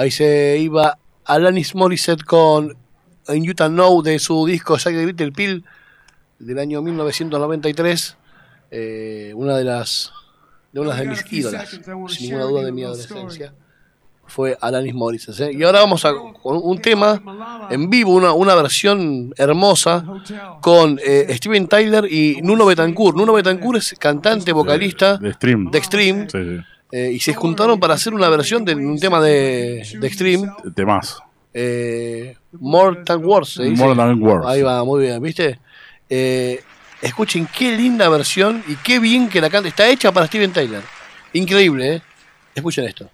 [0.05, 2.77] Ahí se iba Alanis Morissette con
[3.29, 5.65] In You Can Know de su disco Jack the Little Pill
[6.39, 8.15] del año 1993.
[8.71, 10.13] Eh, una de las
[10.73, 13.55] de una de mis ídolas, sin ninguna duda de mi adolescencia.
[14.27, 15.41] fue Alanis Morissette.
[15.41, 15.53] ¿eh?
[15.55, 16.13] Y ahora vamos a
[16.43, 17.23] con un tema
[17.71, 20.05] en vivo, una, una versión hermosa
[20.61, 23.17] con eh, Steven Tyler y Nuno Betancourt.
[23.17, 26.29] Nuno Betancourt es cantante, vocalista De Extreme.
[26.29, 26.74] Sí, sí.
[26.97, 30.49] Eh, y se juntaron para hacer una versión de un tema de, de Extreme.
[30.77, 31.25] Temazo.
[31.53, 33.83] Eh, More Than Words, se dice.
[33.83, 34.47] More Than Words.
[34.47, 35.59] Ahí va, muy bien, ¿viste?
[36.09, 36.63] Eh,
[37.03, 39.69] escuchen qué linda versión y qué bien que la canta.
[39.69, 40.83] Está hecha para Steven Tyler.
[41.33, 42.03] Increíble, ¿eh?
[42.55, 43.11] Escuchen esto.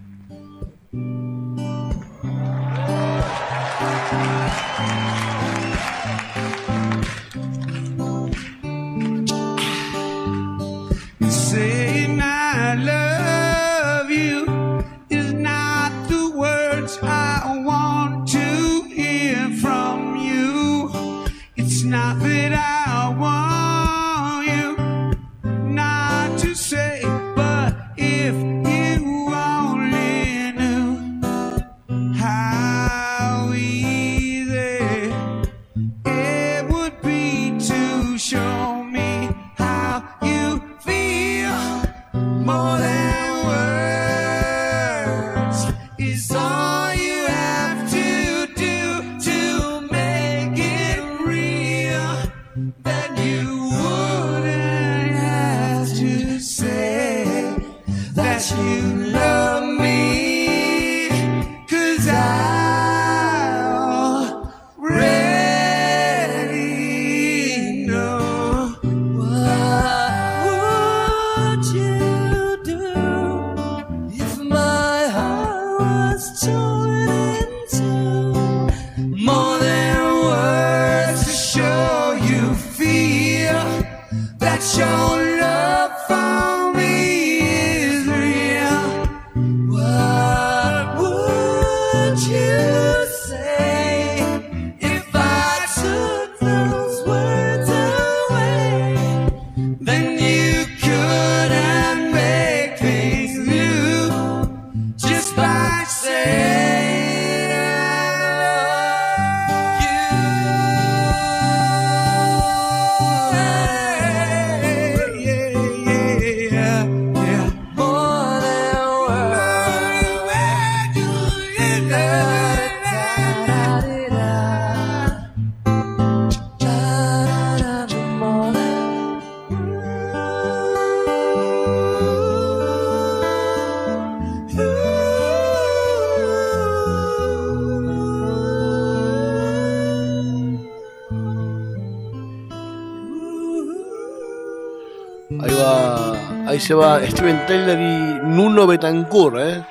[146.61, 149.65] Ahí se va Steven Tyler y Nuno Betancourt, ¿eh?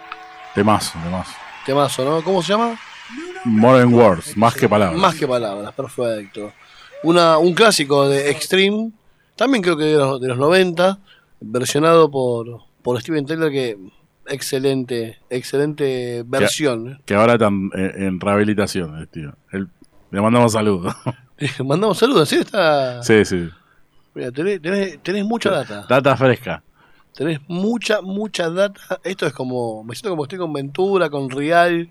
[0.55, 1.31] Temazo, temazo.
[1.63, 2.23] Temazo, ¿no?
[2.23, 2.79] ¿Cómo se llama?
[3.45, 4.99] More than words, más que palabras.
[4.99, 6.51] Más que palabras, perfecto.
[7.03, 8.89] Una, un clásico de Extreme,
[9.35, 10.97] también creo que de los, de los 90,
[11.41, 13.77] versionado por, por Steven Tyler, que
[14.25, 16.93] excelente, excelente versión.
[16.93, 16.97] ¿eh?
[17.05, 19.35] Que ahora está en, en rehabilitación, el tío.
[19.51, 20.95] Le mandamos saludos.
[21.63, 22.37] Mandamos saludos, ¿sí?
[22.37, 23.03] Está...
[23.03, 23.47] sí, sí.
[24.15, 25.85] Mira, tenés, tenés- tenés mucha data.
[25.87, 26.63] Data fresca.
[27.19, 28.79] Tenés mucha, mucha data.
[29.03, 29.83] Esto es como.
[29.83, 31.89] Me siento como estoy con Ventura, con Real.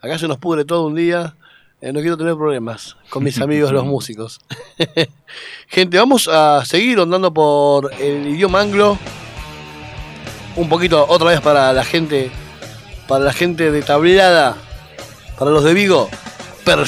[0.00, 1.36] Acá se nos pudre todo un día.
[1.80, 4.40] Eh, no quiero tener problemas con mis amigos los músicos.
[5.68, 8.98] Gente, vamos a seguir andando por el idioma anglo.
[10.56, 12.32] Un poquito otra vez para la gente.
[13.06, 14.56] Para la gente de tablada.
[15.38, 16.10] Para los de Vigo.
[16.64, 16.84] Per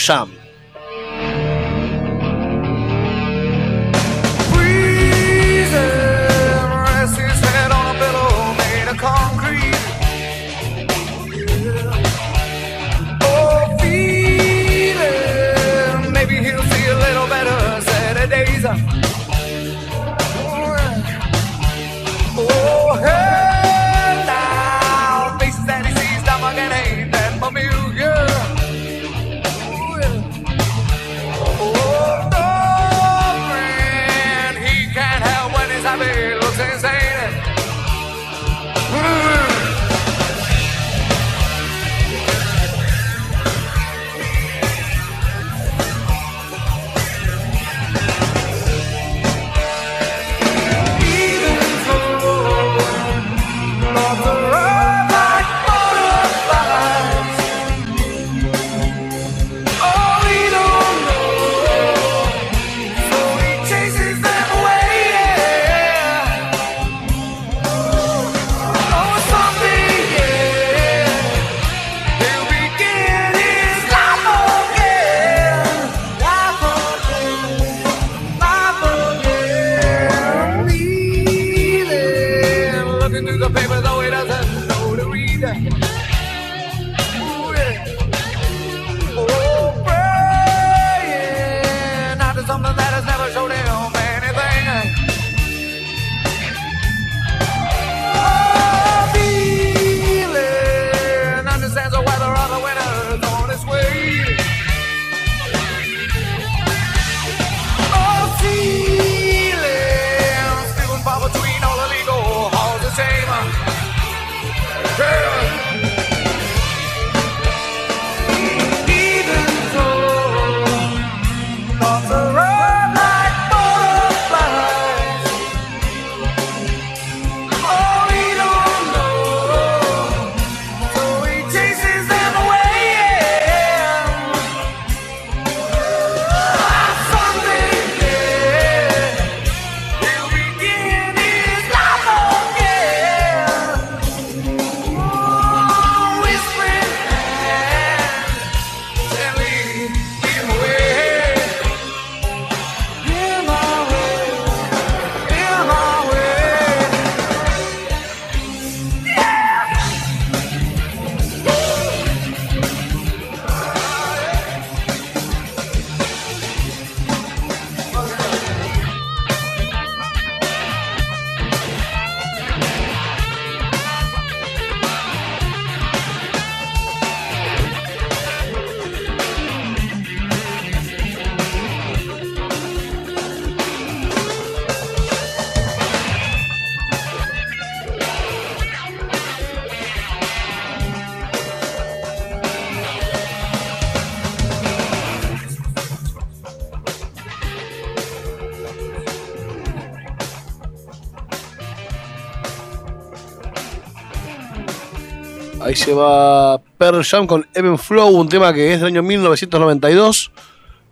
[205.66, 210.30] Ahí se va Pearl Jam con Even Flow, un tema que es del año 1992,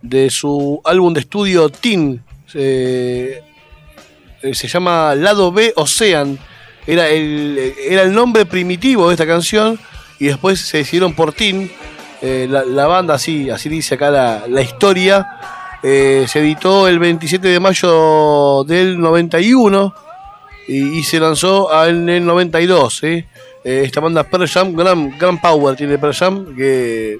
[0.01, 2.21] de su álbum de estudio Teen.
[2.53, 3.41] Eh,
[4.41, 6.37] eh, se llama Lado B Ocean.
[6.85, 9.79] Era el, era el nombre primitivo de esta canción
[10.19, 11.71] y después se decidieron por Teen.
[12.21, 15.39] Eh, la, la banda, así, así dice acá la, la historia,
[15.83, 19.95] eh, se editó el 27 de mayo del 91
[20.67, 22.97] y, y se lanzó en el 92.
[22.97, 23.25] ¿sí?
[23.65, 27.17] Eh, esta banda Pearl Jam, gran, power tiene Pearl que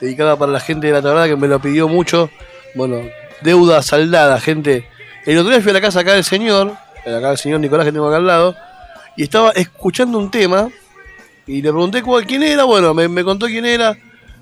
[0.00, 2.30] dedicada para la gente de la taberna que me lo pidió mucho.
[2.74, 3.02] Bueno,
[3.42, 4.88] deuda saldada, gente.
[5.26, 7.92] El otro día fui a la casa acá del señor, acá del señor Nicolás que
[7.92, 8.56] tengo acá al lado,
[9.18, 10.70] y estaba escuchando un tema
[11.46, 13.98] y le pregunté cuál, quién era, bueno, me, me contó quién era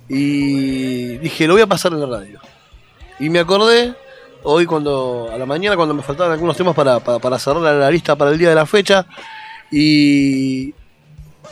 [0.09, 2.41] y dije, lo voy a pasar en la radio.
[3.19, 3.93] Y me acordé
[4.45, 7.91] hoy cuando, a la mañana, cuando me faltaban algunos temas para, para, para cerrar la
[7.91, 9.05] lista para el día de la fecha,
[9.73, 10.73] y,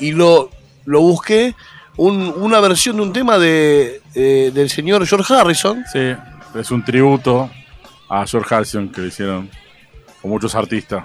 [0.00, 0.50] y lo,
[0.84, 1.54] lo busqué,
[1.96, 5.84] un- una versión de un tema de, eh, del señor George Harrison.
[5.92, 6.14] Sí,
[6.58, 7.50] es un tributo
[8.08, 9.48] a George Harrison que le hicieron
[10.20, 11.04] con muchos artistas.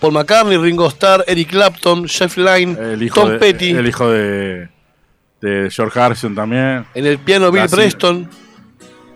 [0.00, 2.74] Paul McCartney, Ringo Starr, Eric Clapton, Jeff Lynne,
[3.14, 3.70] Tom de, Petty.
[3.70, 4.68] El hijo de,
[5.40, 6.84] de George Harrison también.
[6.94, 8.28] En el piano Bill Casi- Preston,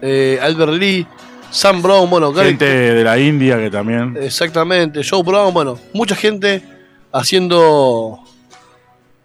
[0.00, 1.06] eh, Albert Lee,
[1.50, 4.16] Sam Brown, bueno, Gary- Gente de la India que también.
[4.20, 6.62] Exactamente, Joe Brown, bueno, mucha gente
[7.12, 8.20] haciendo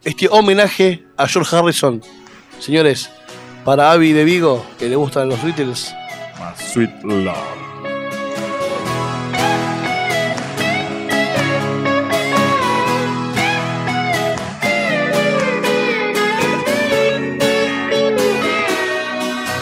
[0.05, 2.01] este homenaje a George Harrison.
[2.59, 3.09] Señores,
[3.65, 5.93] para Avi de Vigo, que le gustan los Beatles.
[6.39, 7.35] Más Sweet Love.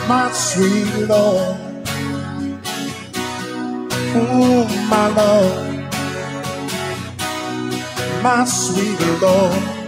[0.07, 1.57] my sweet Lord.
[4.15, 5.84] Oh, my Lord.
[8.22, 9.82] My sweet Lord.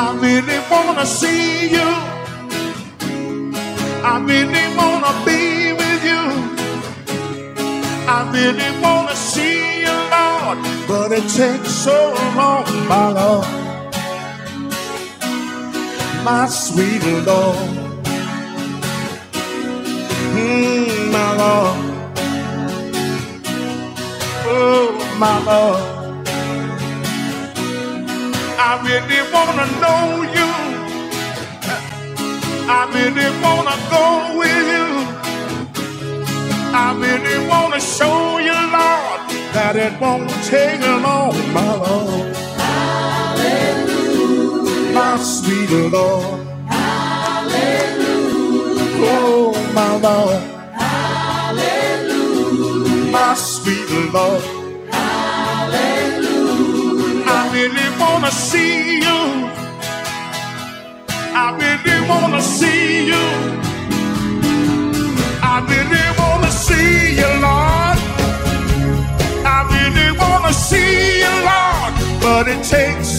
[0.00, 1.88] I really wanna see you.
[4.12, 6.24] I really wanna be with you.
[8.16, 10.58] I really wanna see you, Lord.
[10.90, 11.98] But it takes so
[12.36, 13.68] long, my Lord
[16.24, 17.56] my sweet Lord.
[20.34, 21.78] Mm, my Lord.
[24.44, 25.97] Oh, my Lord.
[28.58, 30.50] I really wanna know you.
[32.68, 34.04] I really wanna go
[34.38, 34.88] with you.
[36.60, 42.36] I really wanna show you, Lord, that it won't take long, my Lord.
[42.58, 43.94] Hallelujah.
[44.94, 46.46] My sweet Lord.
[46.68, 48.00] Hallelujah.
[49.10, 50.42] Oh, my Lord.
[50.74, 52.12] Hallelujah.
[53.12, 54.44] My sweet Lord.
[57.52, 59.18] Really wanna see you.
[61.34, 63.24] I really wanna see you.
[65.42, 67.98] I really wanna see you, Lord.
[69.44, 71.92] I really wanna see you, Lord.
[72.20, 73.17] But it takes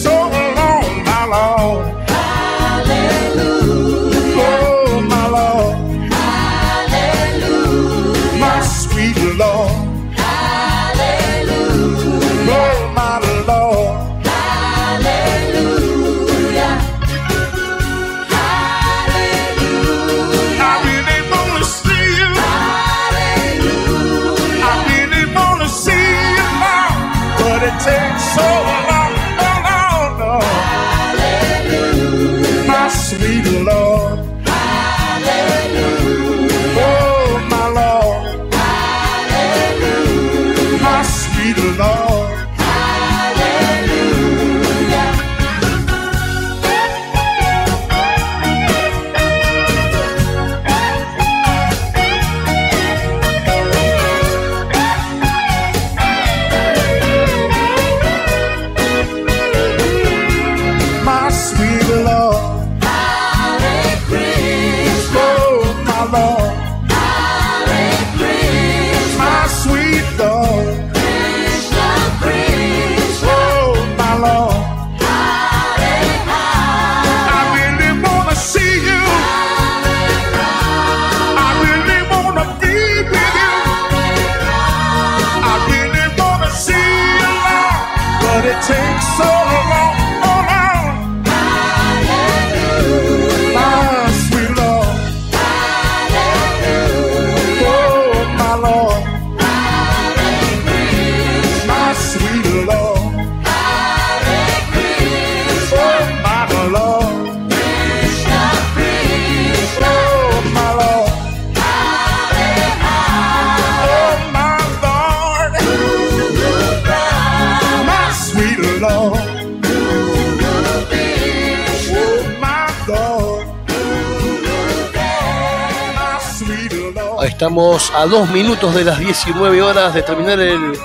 [127.50, 130.78] estamos a dos minutos de las 19 horas de terminar el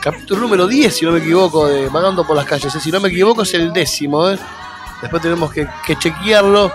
[0.00, 2.74] capítulo número 10, si no me equivoco, de Vagando por las calles.
[2.74, 2.80] ¿eh?
[2.80, 4.30] Si no me equivoco, es el décimo.
[4.30, 4.38] ¿eh?
[5.02, 6.72] Después tenemos que, que chequearlo.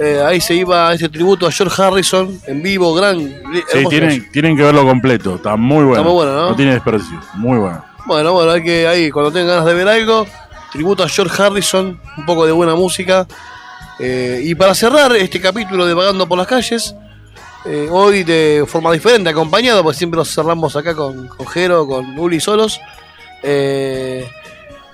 [0.00, 3.18] Eh, ahí se iba ese tributo a George Harrison en vivo, gran.
[3.72, 5.34] Sí, tienen, tienen que verlo completo.
[5.34, 5.94] Está muy bueno.
[5.94, 6.54] Está muy bueno, ¿no?
[6.54, 7.20] tiene desperdicio.
[7.34, 7.84] Muy bueno.
[8.06, 10.28] Bueno, bueno, hay que ahí, cuando tengan ganas de ver algo,
[10.70, 13.26] tributo a George Harrison, un poco de buena música.
[13.98, 16.94] Eh, y para cerrar este capítulo de Vagando por las calles,
[17.68, 22.18] eh, hoy de forma diferente, acompañado, porque siempre nos cerramos acá con, con Jero, con
[22.18, 22.80] Uli solos.
[23.42, 24.28] eh,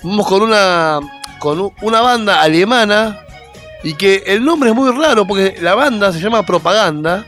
[0.02, 1.00] vamos con una,
[1.38, 3.20] con una banda alemana
[3.84, 7.26] y que el nombre es muy raro porque la banda se llama Propaganda.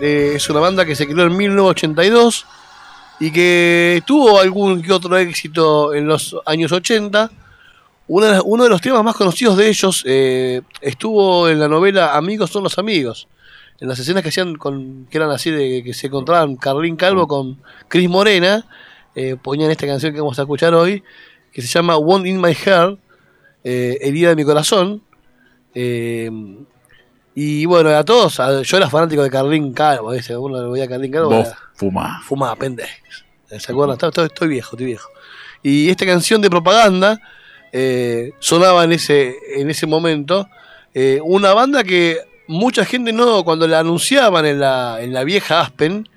[0.00, 2.46] eh, es una banda que se creó en 1982
[3.20, 7.30] y que tuvo algún que otro éxito en los años 80.
[8.08, 10.04] Uno de, uno de los temas más conocidos de ellos
[10.80, 13.28] estuvo en la novela Amigos son los amigos.
[13.80, 17.26] En las escenas que hacían con, que eran así de que se encontraban Carlín Calvo
[17.26, 18.66] con Cris Morena,
[19.14, 21.02] eh, ponían esta canción que vamos a escuchar hoy,
[21.52, 22.98] que se llama One in My Heart,
[23.64, 25.02] eh, herida de mi corazón.
[25.74, 26.30] Eh,
[27.34, 30.36] y bueno, a todos, a- yo era fanático de Carlín Calvo, ¿viste?
[30.36, 31.30] uno veía a Carlín Calvo.
[31.30, 32.20] Vos era- fumá.
[32.22, 32.90] Fumaba, pendejo.
[33.58, 33.94] ¿Se acuerdan?
[34.00, 35.08] Estoy, estoy- viejo, estoy viejo.
[35.62, 37.18] Y esta canción de propaganda
[38.40, 40.48] sonaba en ese, en ese momento.
[41.24, 42.18] Una banda que
[42.50, 46.08] mucha gente no, cuando la anunciaban en la, en la vieja Aspen,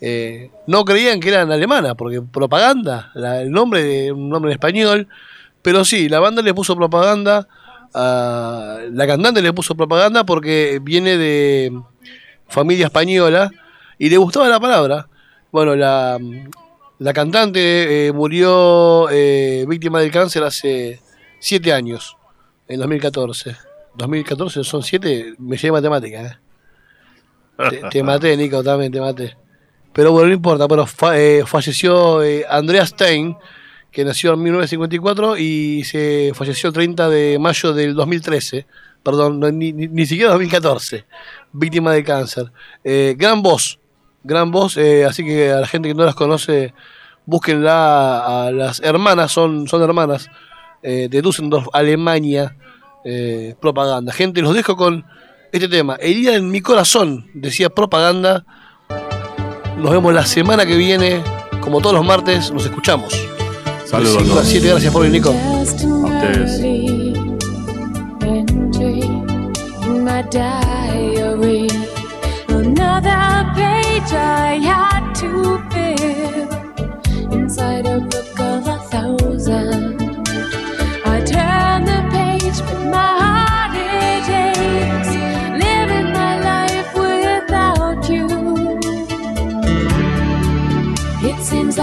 [0.00, 5.08] eh, no creían que eran alemanas, porque propaganda, la- el nombre de un nombre español.
[5.62, 7.48] Pero sí, la banda le puso propaganda,
[7.94, 11.72] a- la cantante le puso propaganda porque viene de
[12.48, 13.50] familia española
[13.98, 15.08] y le gustaba la palabra.
[15.50, 16.18] Bueno, la,
[16.98, 21.00] la cantante eh, murió eh, víctima del cáncer hace
[21.40, 22.16] siete años,
[22.68, 23.56] en 2014.
[23.96, 26.22] 2014 son siete, me llevé matemática.
[26.22, 26.36] ¿eh?
[27.70, 29.36] Te, te maté, Nico, también te maté.
[29.92, 33.36] Pero bueno, no importa, pero fa- eh, falleció eh, Andrea Stein,
[33.90, 38.66] que nació en 1954 y se falleció el 30 de mayo del 2013.
[39.02, 41.06] Perdón, no, ni, ni- ni siquiera 2014.
[41.52, 42.52] Víctima de cáncer.
[42.84, 43.78] Eh, gran voz,
[44.22, 46.74] gran voz, eh, así que a la gente que no las conoce,
[47.24, 50.28] búsquenla a las hermanas, son, son hermanas,
[50.82, 52.54] eh, de Düsseldorf, Alemania,
[53.08, 54.12] eh, propaganda.
[54.12, 55.06] Gente, los dejo con
[55.52, 55.96] este tema.
[56.00, 58.44] Herida en mi corazón, decía propaganda.
[59.78, 61.22] Nos vemos la semana que viene,
[61.60, 63.14] como todos los martes, nos escuchamos.
[63.84, 64.22] Saludos.
[64.24, 65.32] 5 a 7, gracias por venir, Nico.
[65.32, 66.60] A ustedes.
[70.06, 71.68] my diary.
[72.48, 73.24] Another
[73.54, 75.30] page I had to
[75.70, 78.25] fill inside of a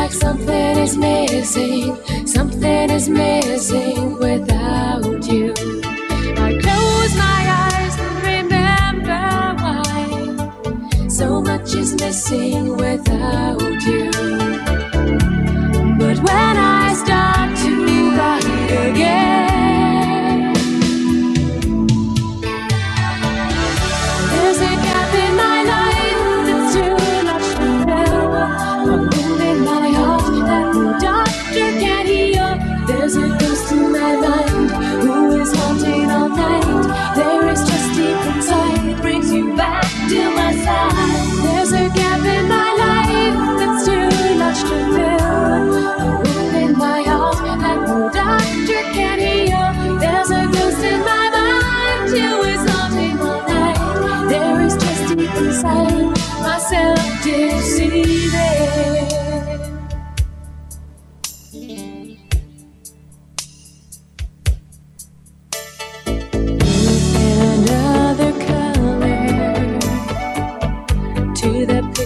[0.03, 1.95] like something is missing,
[2.27, 5.53] something is missing without you.
[6.45, 9.23] I close my eyes and remember
[9.63, 14.11] why so much is missing without you.
[16.01, 16.82] But when I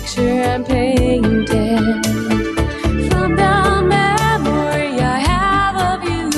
[0.07, 2.01] picture I'm painting.
[3.09, 6.29] From the memory I have of you,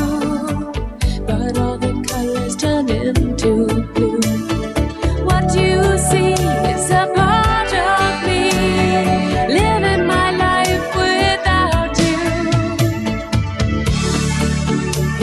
[1.28, 4.20] but all the colors turned into blue.
[5.24, 6.34] What you see
[6.74, 8.52] is a part of me,
[9.54, 12.20] living my life without you.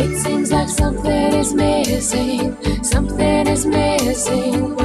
[0.05, 4.77] It seems like something is missing, something is missing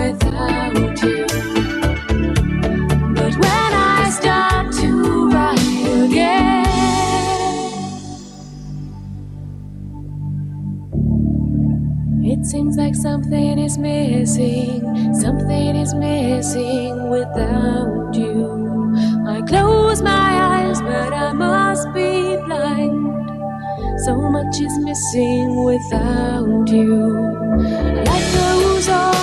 [12.52, 14.82] seems like something is missing,
[15.14, 18.94] something is missing without you.
[19.26, 23.30] I close my eyes, but I must be blind.
[24.04, 26.98] So much is missing without you.
[28.10, 29.21] Like the